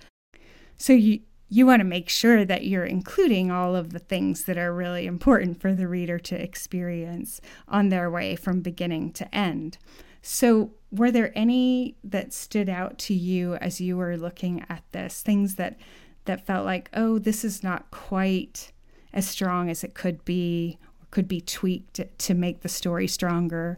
[0.77, 4.57] So you you want to make sure that you're including all of the things that
[4.57, 9.77] are really important for the reader to experience on their way from beginning to end.
[10.23, 15.21] So, were there any that stood out to you as you were looking at this?
[15.21, 15.77] Things that
[16.25, 18.71] that felt like, "Oh, this is not quite
[19.13, 23.77] as strong as it could be or could be tweaked to make the story stronger.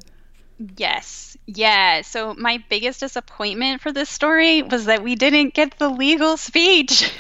[0.77, 1.36] Yes.
[1.47, 2.01] Yeah.
[2.01, 7.11] So my biggest disappointment for this story was that we didn't get the legal speech.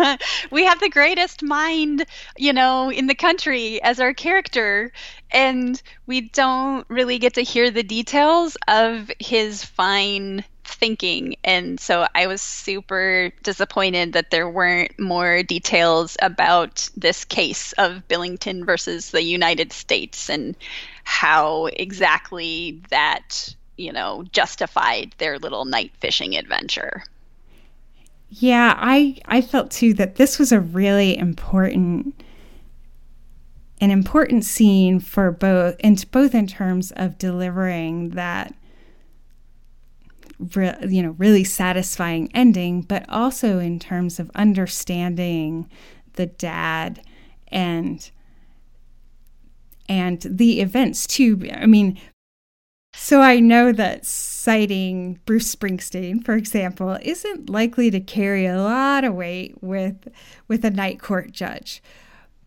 [0.50, 2.06] we have the greatest mind,
[2.38, 4.92] you know, in the country as our character,
[5.30, 11.36] and we don't really get to hear the details of his fine thinking.
[11.44, 18.06] And so I was super disappointed that there weren't more details about this case of
[18.08, 20.56] Billington versus the United States and
[21.04, 27.02] how exactly that, you know, justified their little night fishing adventure.
[28.30, 32.22] Yeah, I I felt too that this was a really important
[33.80, 38.54] an important scene for both in both in terms of delivering that
[40.54, 45.68] re- you know really satisfying ending, but also in terms of understanding
[46.14, 47.02] the dad
[47.48, 48.10] and
[49.88, 51.48] and the events too.
[51.52, 52.00] I mean,
[52.92, 59.04] so I know that citing Bruce Springsteen, for example, isn't likely to carry a lot
[59.04, 60.08] of weight with
[60.48, 61.82] with a night court judge.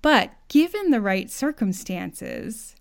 [0.02, 2.76] But given the right circumstances,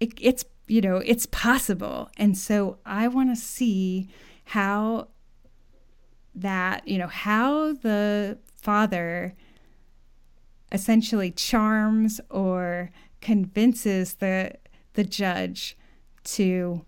[0.00, 2.08] it, it's you know, it's possible.
[2.16, 4.08] And so I want to see
[4.44, 5.08] how
[6.34, 9.34] that, you know, how the father
[10.70, 12.90] essentially charms or
[13.20, 14.52] convinces the
[14.94, 15.76] the judge
[16.22, 16.84] to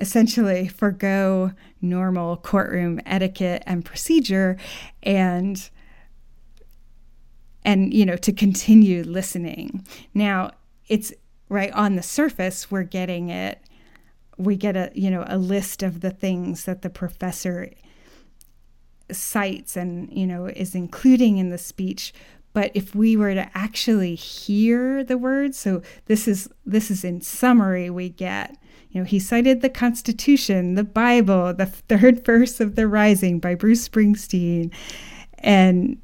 [0.00, 4.56] essentially forego normal courtroom etiquette and procedure
[5.02, 5.70] and
[7.64, 9.84] and you know to continue listening
[10.14, 10.50] now
[10.88, 11.12] it's
[11.52, 13.60] right on the surface we're getting it.
[14.38, 17.70] We get a you know a list of the things that the professor
[19.10, 22.12] cites and you know is including in the speech.
[22.54, 27.20] But if we were to actually hear the words, so this is this is in
[27.20, 28.56] summary we get
[28.92, 33.54] you know, he cited the Constitution, the Bible, the third verse of The Rising by
[33.54, 34.70] Bruce Springsteen,
[35.38, 35.98] and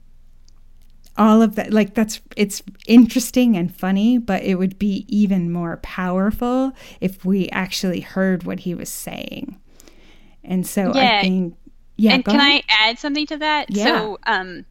[1.18, 1.72] all of that.
[1.72, 7.48] Like, that's it's interesting and funny, but it would be even more powerful if we
[7.50, 9.60] actually heard what he was saying.
[10.44, 11.18] And so yeah.
[11.18, 11.56] I think,
[11.96, 12.14] yeah.
[12.14, 12.62] And can ahead.
[12.68, 13.70] I add something to that?
[13.70, 13.84] Yeah.
[13.84, 14.64] So, um,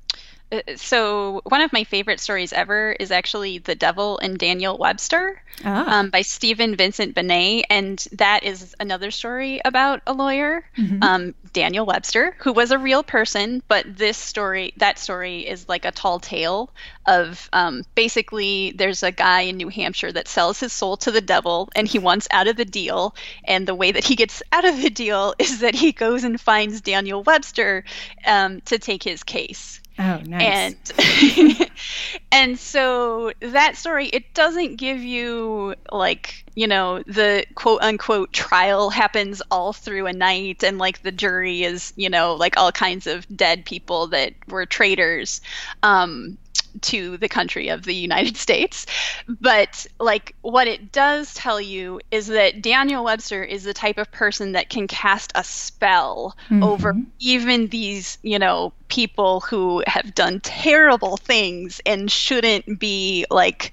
[0.77, 5.99] so one of my favorite stories ever is actually the devil and daniel webster ah.
[5.99, 11.03] um, by stephen vincent benet and that is another story about a lawyer mm-hmm.
[11.03, 15.83] um, daniel webster who was a real person but this story that story is like
[15.83, 16.69] a tall tale
[17.05, 21.21] of um, basically there's a guy in new hampshire that sells his soul to the
[21.21, 24.63] devil and he wants out of the deal and the way that he gets out
[24.63, 27.83] of the deal is that he goes and finds daniel webster
[28.25, 30.75] um, to take his case Oh, nice.
[30.99, 31.69] And
[32.31, 38.91] and so that story it doesn't give you like, you know, the quote unquote trial
[38.91, 43.07] happens all through a night and like the jury is, you know, like all kinds
[43.07, 45.41] of dead people that were traitors.
[45.81, 46.37] Um
[46.84, 48.86] to the country of the United States.
[49.28, 54.11] But like what it does tell you is that Daniel Webster is the type of
[54.11, 56.63] person that can cast a spell mm-hmm.
[56.63, 63.71] over even these, you know, people who have done terrible things and shouldn't be like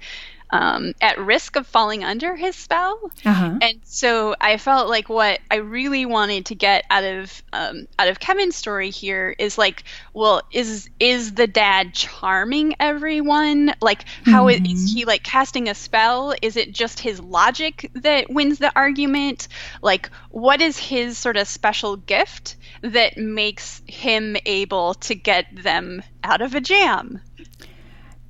[0.55, 3.11] um, at risk of falling under his spell.
[3.25, 3.57] Uh-huh.
[3.61, 8.07] And so I felt like what I really wanted to get out of um, out
[8.07, 9.83] of Kevin's story here is like,
[10.13, 13.73] well, is is the dad charming everyone?
[13.81, 14.65] Like, how mm-hmm.
[14.65, 16.33] is, is he like casting a spell?
[16.41, 19.49] Is it just his logic that wins the argument?
[19.81, 26.01] Like, what is his sort of special gift that makes him able to get them
[26.23, 27.19] out of a jam?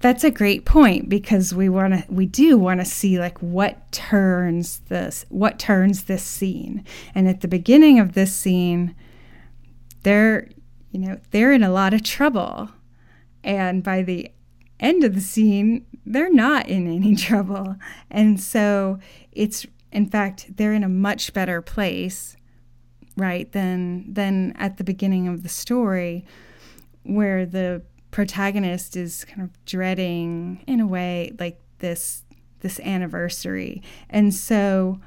[0.06, 3.92] That's a great point because we want to we do want to see like what
[3.92, 6.86] turns this what turns this scene.
[7.16, 8.94] And at the beginning of this scene
[10.04, 10.48] they're
[10.92, 12.70] you know they're in a lot of trouble.
[13.44, 14.30] And by the
[14.80, 17.76] end of the scene they're not in any trouble.
[18.12, 19.00] And so
[19.32, 22.38] it's in fact they're in a much better place
[23.18, 26.24] right than than at the beginning of the story
[27.02, 27.82] where the
[28.16, 32.24] protagonist is kind of dreading in a way like this
[32.62, 33.84] this anniversary.
[34.10, 35.02] And so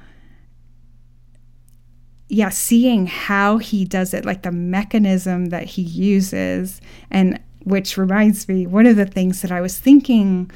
[2.27, 6.79] yeah seeing how he does it like the mechanism that he uses
[7.09, 10.51] and which reminds me one of the things that i was thinking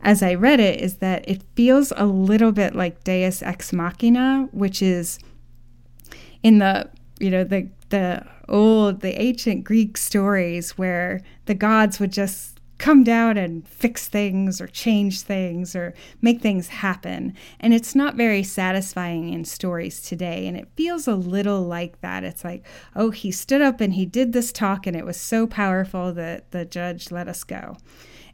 [0.00, 4.48] as i read it is that it feels a little bit like deus ex machina
[4.52, 5.18] which is
[6.42, 6.88] in the
[7.20, 13.04] you know the the old, the ancient Greek stories where the gods would just come
[13.04, 15.92] down and fix things or change things or
[16.22, 17.34] make things happen.
[17.60, 20.46] And it's not very satisfying in stories today.
[20.46, 22.24] And it feels a little like that.
[22.24, 22.66] It's like,
[22.96, 26.52] oh, he stood up and he did this talk and it was so powerful that
[26.52, 27.76] the judge let us go.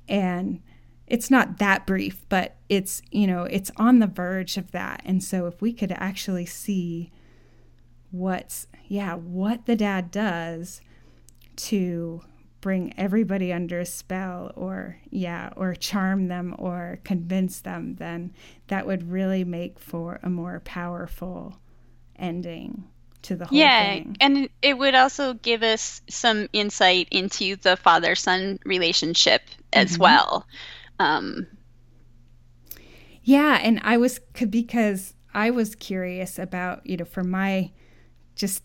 [0.08, 0.60] And
[1.08, 5.02] it's not that brief, but it's, you know, it's on the verge of that.
[5.04, 7.10] And so if we could actually see
[8.12, 10.80] what's yeah, what the dad does
[11.56, 12.22] to
[12.60, 18.32] bring everybody under a spell or yeah or charm them or convince them then
[18.66, 21.56] that would really make for a more powerful
[22.16, 22.82] ending
[23.26, 23.58] to the whole thing.
[23.58, 24.16] yeah, thing.
[24.20, 30.02] and it would also give us some insight into the father son relationship as mm-hmm.
[30.02, 30.46] well.
[30.98, 31.46] Um,
[33.22, 37.72] yeah, and I was because I was curious about you know for my
[38.36, 38.62] just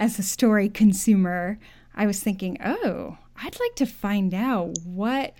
[0.00, 1.58] as a story consumer,
[1.94, 5.34] I was thinking, oh, I'd like to find out what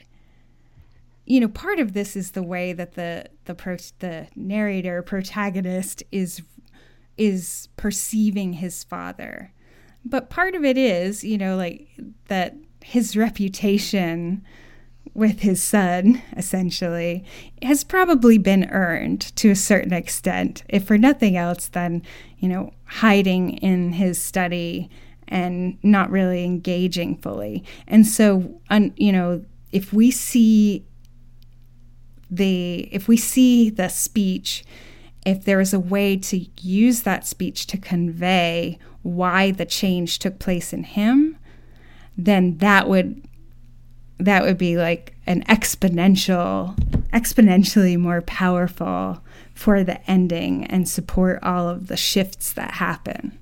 [1.24, 6.02] you know part of this is the way that the the pro, the narrator protagonist
[6.12, 6.42] is
[7.16, 9.52] is perceiving his father.
[10.04, 11.88] But part of it is you know like
[12.28, 14.44] that his reputation
[15.14, 17.24] with his son essentially
[17.62, 22.02] has probably been earned to a certain extent if for nothing else than,
[22.38, 24.88] you know, hiding in his study
[25.28, 27.64] and not really engaging fully.
[27.86, 30.84] And so, un, you know, if we see
[32.30, 34.64] the if we see the speech,
[35.26, 40.38] if there is a way to use that speech to convey why the change took
[40.38, 41.38] place in him,
[42.16, 43.22] then that would
[44.24, 46.76] that would be like an exponential
[47.12, 49.22] exponentially more powerful
[49.54, 53.36] for the ending and support all of the shifts that happen.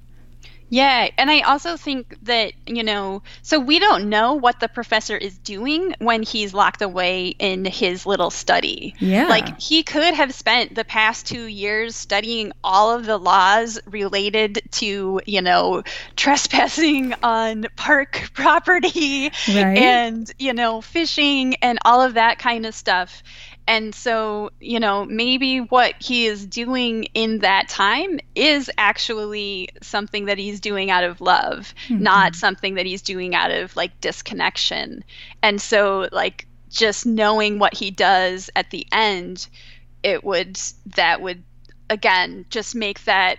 [0.71, 5.17] Yeah, and I also think that, you know, so we don't know what the professor
[5.17, 8.95] is doing when he's locked away in his little study.
[8.99, 9.29] Yeah.
[9.29, 14.61] Like, he could have spent the past two years studying all of the laws related
[14.73, 15.83] to, you know,
[16.17, 19.79] trespassing on park property Right.
[19.79, 23.23] and, you know, fishing and all of that kind of stuff.
[23.69, 30.25] And so, you know, maybe what he is doing in that time is actually something
[30.25, 32.03] that he's doing out of love, mm-hmm.
[32.03, 35.05] not something that he's doing out of like disconnection.
[35.43, 39.47] And so, like, just knowing what he does at the end,
[40.03, 40.59] it would,
[40.97, 41.45] that would,
[41.91, 43.37] again, just make that.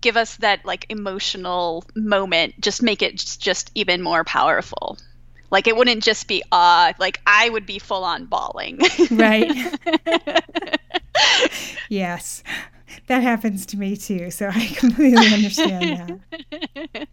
[0.00, 4.96] Give us that like emotional moment, just make it just, just even more powerful.
[5.50, 8.80] Like it wouldn't just be ah, like I would be full on bawling.
[9.10, 9.50] Right.
[11.88, 12.42] yes.
[13.06, 14.30] That happens to me too.
[14.30, 17.08] So I completely understand that.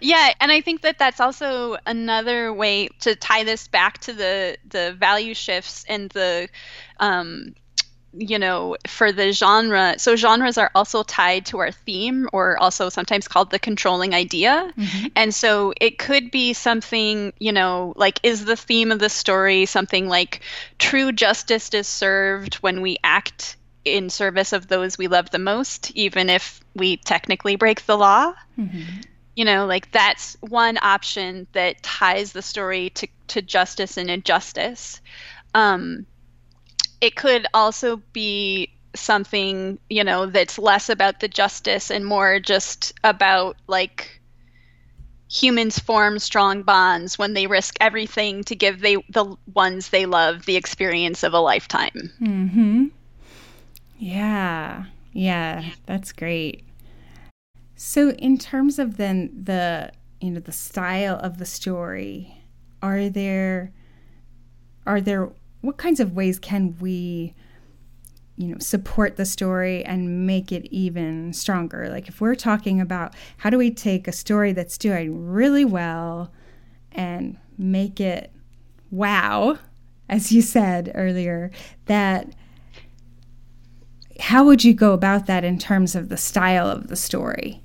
[0.00, 4.56] yeah, and I think that that's also another way to tie this back to the
[4.68, 6.48] the value shifts and the
[7.00, 7.54] um
[8.18, 12.88] you know for the genre so genres are also tied to our theme or also
[12.88, 14.72] sometimes called the controlling idea.
[15.14, 19.66] And so it could be something you know like is the theme of the story
[19.66, 20.40] something like
[20.78, 25.90] true justice is served when we act in service of those we love the most
[25.94, 28.32] even if we technically break the law?
[29.36, 35.00] You know like that's one option that ties the story to, to justice and injustice.
[35.54, 36.06] Um,
[37.00, 42.92] it could also be something you know that's less about the justice and more just
[43.04, 44.20] about like
[45.30, 50.46] humans form strong bonds when they risk everything to give they the ones they love
[50.46, 52.86] the experience of a lifetime Mm-hmm.
[53.98, 54.84] Yeah.
[55.12, 55.64] Yeah.
[55.86, 56.64] That's great.
[57.74, 62.42] So in terms of then the you know the style of the story,
[62.82, 63.72] are there
[64.86, 65.30] are there
[65.60, 67.34] what kinds of ways can we
[68.36, 73.14] you know support the story and make it even stronger like if we're talking about
[73.38, 76.32] how do we take a story that's doing really well
[76.92, 78.32] and make it
[78.90, 79.58] wow
[80.08, 81.50] as you said earlier
[81.86, 82.34] that
[84.20, 87.60] how would you go about that in terms of the style of the story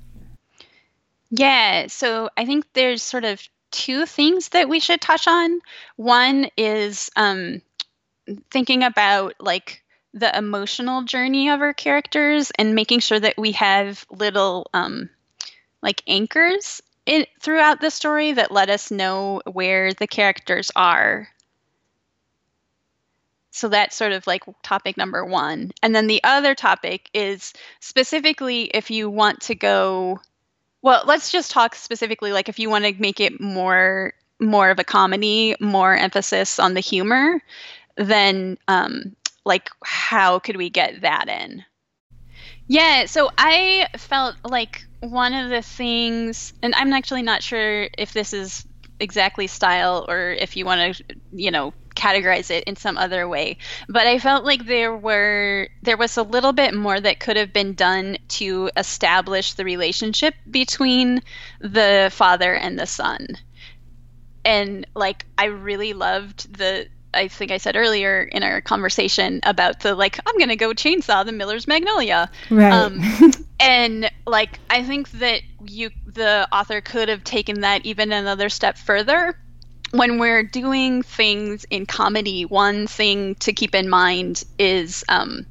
[1.36, 3.42] Yeah, so I think there's sort of
[3.72, 5.58] two things that we should touch on.
[5.96, 7.60] One is um,
[8.50, 14.06] thinking about like the emotional journey of our characters and making sure that we have
[14.10, 15.10] little um,
[15.82, 21.28] like anchors in, throughout the story that let us know where the characters are.
[23.50, 25.72] So that's sort of like topic number one.
[25.82, 30.20] And then the other topic is specifically if you want to go
[30.82, 34.78] well, let's just talk specifically like if you want to make it more more of
[34.78, 37.40] a comedy, more emphasis on the humor,
[37.96, 39.14] then um
[39.44, 41.64] like how could we get that in?
[42.66, 48.12] Yeah, so I felt like one of the things and I'm actually not sure if
[48.12, 48.66] this is
[49.00, 53.56] exactly style or if you want to, you know, categorize it in some other way
[53.88, 57.52] but i felt like there were there was a little bit more that could have
[57.52, 61.22] been done to establish the relationship between
[61.60, 63.28] the father and the son
[64.44, 69.80] and like i really loved the i think i said earlier in our conversation about
[69.80, 72.72] the like i'm gonna go chainsaw the miller's magnolia Right.
[72.72, 73.00] um,
[73.60, 78.76] and like i think that you the author could have taken that even another step
[78.76, 79.34] further
[79.92, 85.46] when we're doing things in comedy, one thing to keep in mind is um,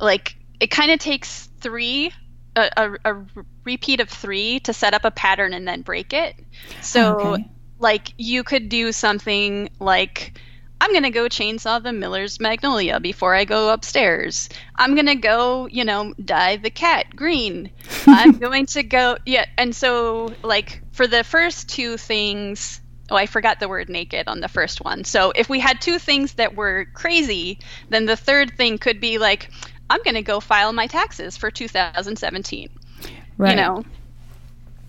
[0.00, 2.12] like it kind of takes three,
[2.56, 3.26] a, a, a
[3.64, 6.34] repeat of three to set up a pattern and then break it.
[6.80, 7.44] So, Okay.
[7.78, 10.40] like, you could do something like,
[10.80, 14.48] I'm going to go chainsaw the Miller's Magnolia before I go upstairs.
[14.76, 17.70] I'm going to go, you know, dye the cat green.
[18.06, 19.44] I'm going to go, yeah.
[19.58, 24.40] And so, like, for the first two things, oh, I forgot the word naked on
[24.40, 25.04] the first one.
[25.04, 27.58] So if we had two things that were crazy,
[27.90, 29.50] then the third thing could be like,
[29.90, 32.70] I'm going to go file my taxes for 2017.
[33.36, 33.84] right You know?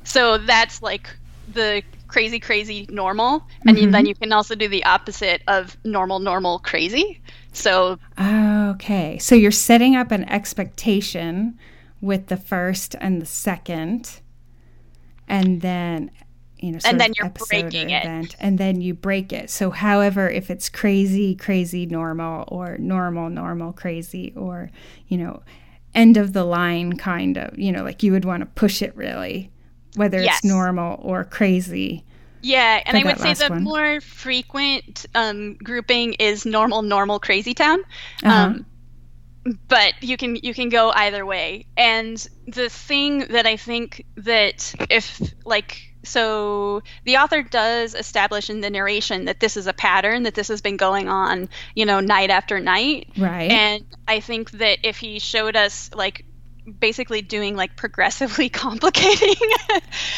[0.04, 1.10] So that's like
[1.52, 3.48] the crazy, crazy normal.
[3.66, 4.08] And you- then mm-hmm.
[4.08, 7.22] you can also do the opposite of normal, normal, crazy.
[7.54, 9.18] So Okay.
[9.18, 11.58] So you're setting up an expectation
[12.02, 14.22] with the first and the second,
[15.28, 16.12] and then
[16.58, 18.36] you know, and then you're breaking or it.
[18.40, 19.50] and then you break it.
[19.50, 24.70] So, however, if it's crazy, crazy, normal, or normal, normal, crazy, or
[25.08, 25.42] you know,
[25.96, 28.96] end of the line kind of, you know, like you would want to push it
[28.96, 29.52] really
[29.96, 30.38] whether Yes.
[30.38, 32.04] it's normal or crazy.
[32.42, 33.64] Yeah, and I would say the one.
[33.64, 37.84] more frequent um, grouping is normal, normal, crazy town.
[38.24, 38.34] Uh-huh.
[38.36, 38.66] Um,
[39.68, 41.66] but you can you can go either way.
[41.78, 48.62] And the thing that I think that if like so the author does establish in
[48.62, 52.00] the narration that this is a pattern that this has been going on, you know,
[52.00, 53.10] night after night.
[53.18, 53.52] Right.
[53.52, 56.26] And I think that if he showed us like
[56.80, 59.36] basically doing like progressively complicating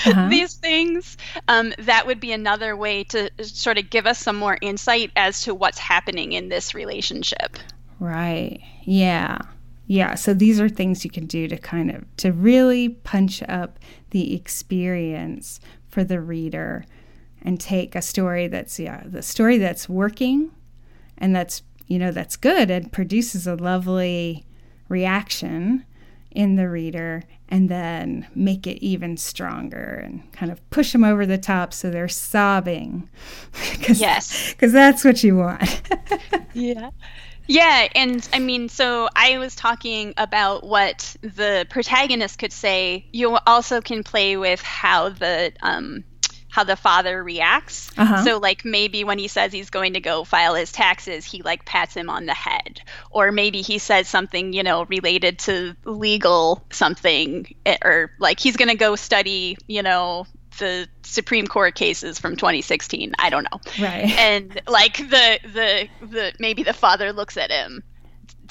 [0.05, 0.27] Uh-huh.
[0.29, 1.17] these things,
[1.47, 5.43] um, that would be another way to sort of give us some more insight as
[5.43, 7.57] to what's happening in this relationship.
[7.99, 8.59] Right.
[8.83, 9.37] Yeah.
[9.87, 10.15] Yeah.
[10.15, 13.79] So these are things you can do to kind of to really punch up
[14.09, 16.85] the experience for the reader
[17.41, 20.51] and take a story that's yeah, the story that's working
[21.17, 24.45] and that's you know that's good and produces a lovely
[24.89, 25.85] reaction
[26.33, 31.25] in the reader and then make it even stronger and kind of push them over
[31.25, 33.09] the top so they're sobbing.
[33.83, 34.51] Cause, Yes.
[34.51, 35.81] Because that's what you want.
[36.55, 36.91] Yeah.
[37.47, 43.05] Yeah, and I mean, so I was talking about what the protagonist could say.
[43.11, 46.03] You also can play with how the um,
[46.53, 47.89] how the father reacts.
[47.97, 48.23] Uh-huh.
[48.23, 51.65] So, like maybe when he says he's going to go file his taxes, he like
[51.65, 52.79] pats him on the head,
[53.09, 58.55] or maybe he says something you know related to legal something, eh, or like he's
[58.55, 60.27] going to go study you know
[60.59, 63.15] the Supreme Court cases from 2016.
[63.17, 64.11] I don't know right.
[64.19, 67.83] and like the the the maybe the father looks at him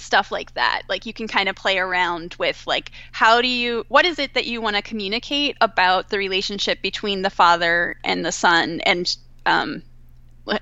[0.02, 0.82] stuff like that.
[0.88, 4.34] Like you can kind of play around with like how do you what is it
[4.34, 8.80] that you want to communicate about the relationship between the father and the son?
[8.80, 9.82] And um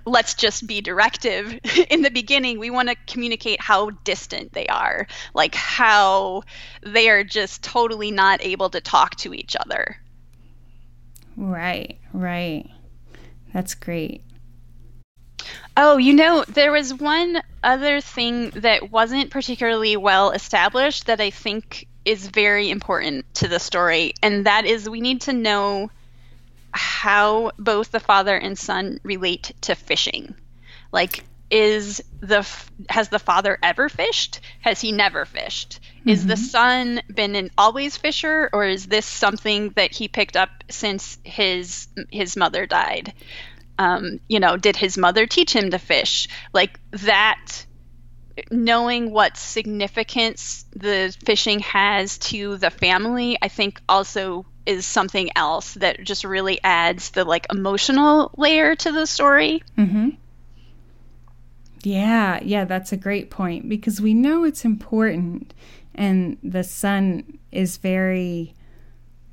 [0.05, 1.59] let's just be directive.
[1.91, 5.07] In the beginning we want to communicate how distant they are.
[5.35, 6.43] Like how
[6.83, 9.97] they are just totally not able to talk to each other.
[11.37, 12.69] Right, right.
[13.53, 14.23] That's great.
[15.83, 21.31] Oh, you know, there was one other thing that wasn't particularly well established that I
[21.31, 25.91] think is very important to the story, and that is we need to know
[26.71, 30.35] how both the father and son relate to fishing.
[30.93, 32.47] Like, is the
[32.91, 34.41] has the father ever fished?
[34.61, 35.81] Has he never fished?
[36.05, 36.45] Is the mm-hmm.
[36.45, 41.89] son been an always fisher, or is this something that he picked up since his
[42.11, 43.15] his mother died?
[43.81, 46.29] Um, you know, did his mother teach him to fish?
[46.53, 47.65] Like that,
[48.51, 55.73] knowing what significance the fishing has to the family, I think also is something else
[55.75, 59.63] that just really adds the like emotional layer to the story.
[59.79, 60.11] Mm-hmm.
[61.83, 65.55] Yeah, yeah, that's a great point because we know it's important,
[65.95, 68.55] and the son is very,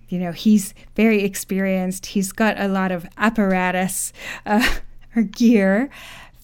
[0.07, 2.07] you know, he's very experienced.
[2.07, 4.13] He's got a lot of apparatus
[4.45, 4.75] uh,
[5.15, 5.89] or gear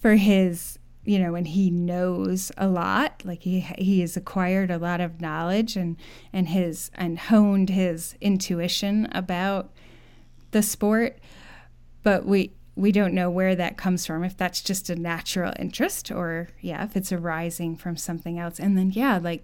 [0.01, 3.21] for his, you know, and he knows a lot.
[3.23, 5.97] Like he he has acquired a lot of knowledge and
[6.31, 9.71] and his and honed his intuition about
[10.51, 11.17] the sport
[12.03, 16.11] but we we don't know where that comes from if that's just a natural interest
[16.11, 19.43] or yeah if it's arising from something else and then yeah like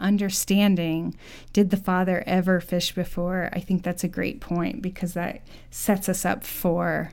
[0.00, 1.16] understanding
[1.52, 3.50] did the father ever fish before?
[3.52, 5.40] I think that's a great point because that
[5.70, 7.10] sets us up for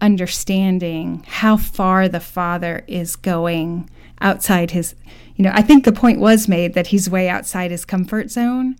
[0.00, 3.88] understanding how far the father is going
[4.20, 4.94] outside his
[5.36, 8.76] you know i think the point was made that he's way outside his comfort zone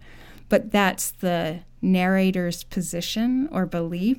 [0.48, 4.18] but that's the narrator's position or belief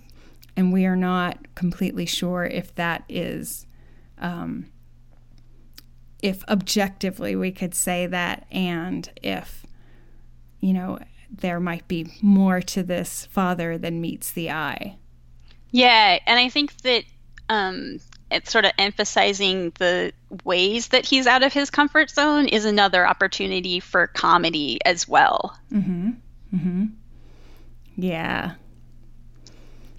[0.56, 3.68] and we are not completely sure if that is
[4.20, 4.66] um,
[6.22, 9.66] if objectively we could say that and if
[10.60, 10.98] you know
[11.30, 14.98] there might be more to this father than meets the eye.
[15.72, 17.04] Yeah, and I think that
[17.50, 18.00] um,
[18.32, 20.14] it's sort of emphasizing the
[20.46, 25.58] ways that he's out of his comfort zone is another opportunity for comedy as well.
[25.72, 26.12] mm-hmm.
[26.56, 26.86] Mm-hmm.
[27.98, 28.54] Yeah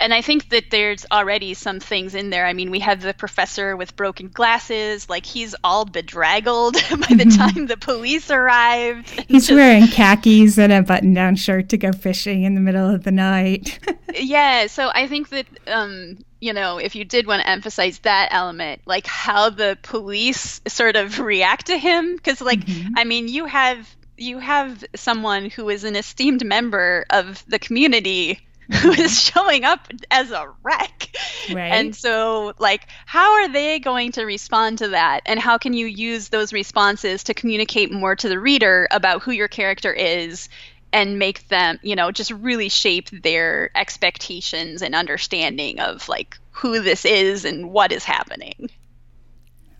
[0.00, 2.46] and I think that there's already some things in there.
[2.46, 7.34] I mean, we have the professor with broken glasses, like he's all bedraggled by the
[7.36, 9.08] time the police arrived.
[9.28, 13.04] he's Just- wearing khakis and a button-down shirt to go fishing in the middle of
[13.04, 13.78] the night
[14.14, 18.28] yeah, so I think that um, you know, if you did want to emphasize that
[18.30, 22.60] element, like how the police sort of react to him because like
[22.96, 28.40] I mean, you have you have someone who is an esteemed member of the community
[28.82, 31.10] who is showing up as a wreck.
[31.48, 31.72] Right.
[31.72, 35.20] And so, like, how are they going to respond to that?
[35.24, 39.30] And how can you use those responses to communicate more to the reader about who
[39.30, 40.50] your character is
[40.92, 46.80] and make them, you know, just really shape their expectations and understanding of like who
[46.82, 48.70] this is and what is happening.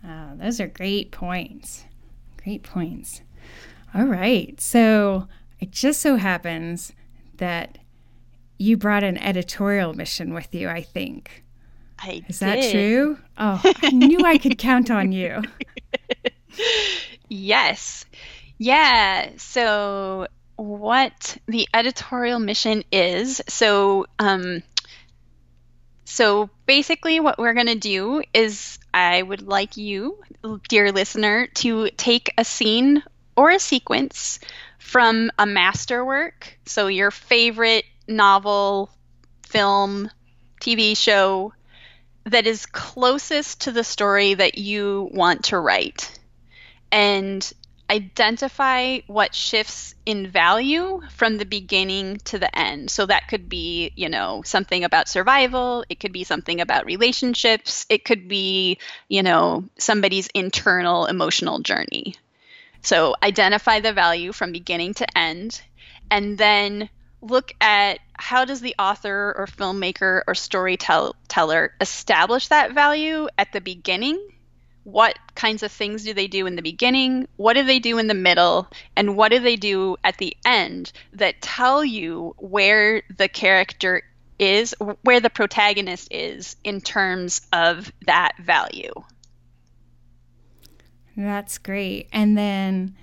[0.03, 1.83] Oh, those are great points.
[2.43, 3.21] Great points.
[3.93, 4.59] All right.
[4.61, 5.27] So
[5.59, 6.93] it just so happens
[7.37, 7.78] that
[8.59, 11.43] you brought an editorial mission with you, I think.
[11.97, 12.47] I Is did.
[12.47, 13.17] that true?
[13.37, 15.41] Oh, I knew I could count on you.
[17.29, 18.05] Yes.
[18.57, 19.29] Yeah.
[19.37, 24.63] So, what the editorial mission is so, um,
[26.03, 30.17] so basically, what we're going to do is I would like you,
[30.67, 33.03] dear listener, to take a scene
[33.37, 34.39] or a sequence
[34.79, 36.57] from a masterwork.
[36.65, 38.89] So, your favorite novel,
[39.47, 40.09] film,
[40.59, 41.53] TV show
[42.25, 46.19] that is closest to the story that you want to write
[46.91, 47.51] and
[47.89, 52.91] identify what shifts in value from the beginning to the end.
[52.91, 57.87] So that could be, you know, something about survival, it could be something about relationships,
[57.89, 62.15] it could be, you know, somebody's internal emotional journey.
[62.81, 65.59] So identify the value from beginning to end
[66.11, 66.89] and then
[67.21, 73.61] look at how does the author or filmmaker or storyteller establish that value at the
[73.61, 74.19] beginning
[74.91, 78.07] what kinds of things do they do in the beginning, what do they do in
[78.07, 83.27] the middle, and what do they do at the end that tell you where the
[83.27, 84.01] character
[84.37, 88.93] is, where the protagonist is in terms of that value.
[91.15, 92.07] That's great.
[92.13, 92.95] And then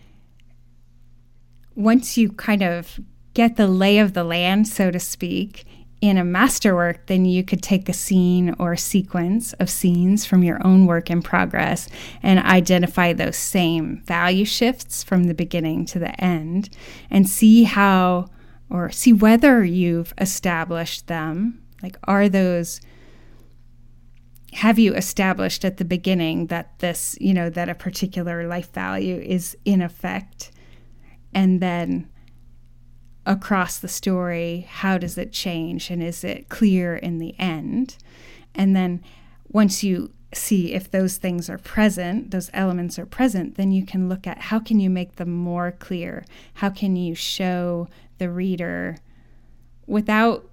[1.74, 2.98] once you kind of
[3.36, 5.66] get the lay of the land, so to speak,
[6.00, 10.58] in a masterwork, then you could take a scene or sequence of scenes from your
[10.66, 11.86] own work in progress
[12.22, 16.70] and identify those same value shifts from the beginning to the end
[17.10, 18.26] and see how
[18.70, 21.62] or see whether you've established them.
[21.82, 22.80] Like, are those,
[24.54, 29.18] have you established at the beginning that this, you know, that a particular life value
[29.18, 30.52] is in effect?
[31.34, 32.08] And then
[33.26, 37.98] across the story, how does it change and is it clear in the end?
[38.54, 39.02] And then
[39.48, 44.08] once you see if those things are present, those elements are present, then you can
[44.08, 46.24] look at how can you make them more clear?
[46.54, 48.98] How can you show the reader
[49.86, 50.48] without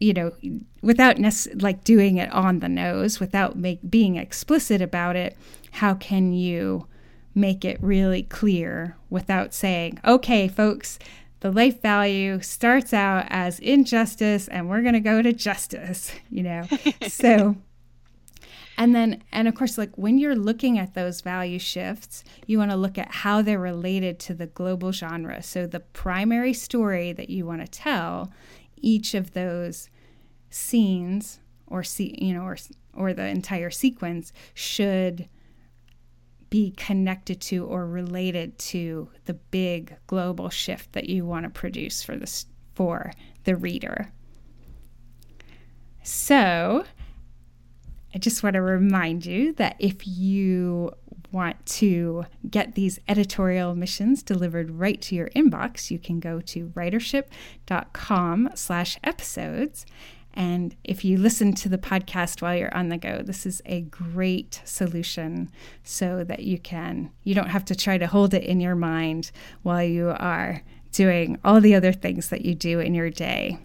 [0.00, 0.32] you know
[0.80, 5.36] without nec- like doing it on the nose without make being explicit about it
[5.72, 6.86] how can you
[7.34, 10.98] make it really clear without saying okay folks
[11.40, 16.42] the life value starts out as injustice and we're going to go to justice you
[16.42, 16.64] know?
[17.06, 17.56] So
[18.76, 22.70] and then and of course like when you're looking at those value shifts you want
[22.70, 25.42] to look at how they're related to the global genre.
[25.42, 28.32] So the primary story that you want to tell
[28.76, 29.90] each of those
[30.50, 32.56] scenes or see you know or
[32.94, 35.28] or the entire sequence should
[36.50, 42.02] be connected to or related to the big global shift that you want to produce
[42.02, 43.12] for this for
[43.44, 44.12] the reader.
[46.02, 46.84] So,
[48.14, 50.92] I just want to remind you that if you
[51.30, 56.68] want to get these editorial missions delivered right to your inbox, you can go to
[56.70, 59.84] writership.com slash episodes.
[60.38, 63.80] And if you listen to the podcast while you're on the go, this is a
[63.80, 65.50] great solution
[65.82, 69.32] so that you can, you don't have to try to hold it in your mind
[69.62, 70.62] while you are
[70.92, 73.58] doing all the other things that you do in your day.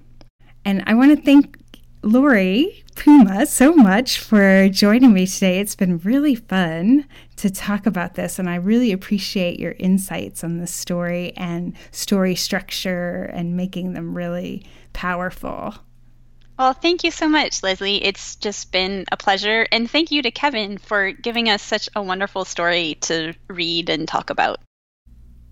[0.65, 1.59] And I want to thank
[2.01, 5.59] Lori Puma so much for joining me today.
[5.59, 10.57] It's been really fun to talk about this, and I really appreciate your insights on
[10.57, 15.75] the story and story structure and making them really powerful.
[16.57, 18.03] Well, thank you so much, Leslie.
[18.03, 19.65] It's just been a pleasure.
[19.71, 24.07] And thank you to Kevin for giving us such a wonderful story to read and
[24.07, 24.59] talk about.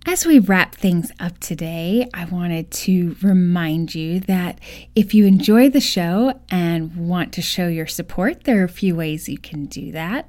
[0.07, 4.59] As we wrap things up today, I wanted to remind you that
[4.95, 8.95] if you enjoy the show and want to show your support, there are a few
[8.95, 10.27] ways you can do that.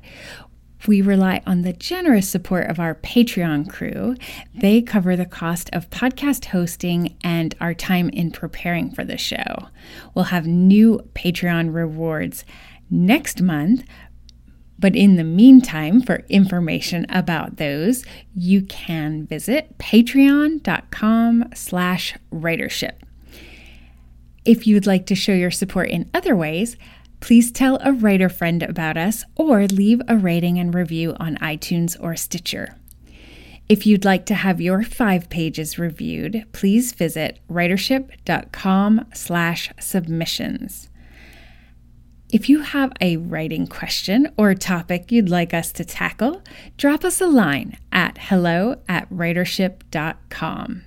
[0.87, 4.17] We rely on the generous support of our Patreon crew.
[4.55, 9.69] They cover the cost of podcast hosting and our time in preparing for the show.
[10.15, 12.45] We'll have new Patreon rewards
[12.91, 13.85] next month,
[14.79, 18.05] but in the meantime, for information about those,
[18.35, 22.95] you can visit patreon.com slash writership.
[24.45, 26.77] If you'd like to show your support in other ways,
[27.23, 31.97] please tell a writer friend about us or leave a rating and review on iTunes
[32.03, 32.77] or Stitcher.
[33.69, 40.91] If you'd like to have your five pages reviewed, please visit writership.com slash submissions.
[42.33, 46.43] If you have a writing question or topic you'd like us to tackle,
[46.77, 50.83] drop us a line at hello at writership.com.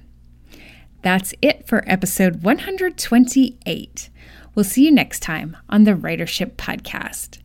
[1.02, 4.10] That's it for episode 128.
[4.56, 7.40] We'll see you next time on the Writership Podcast.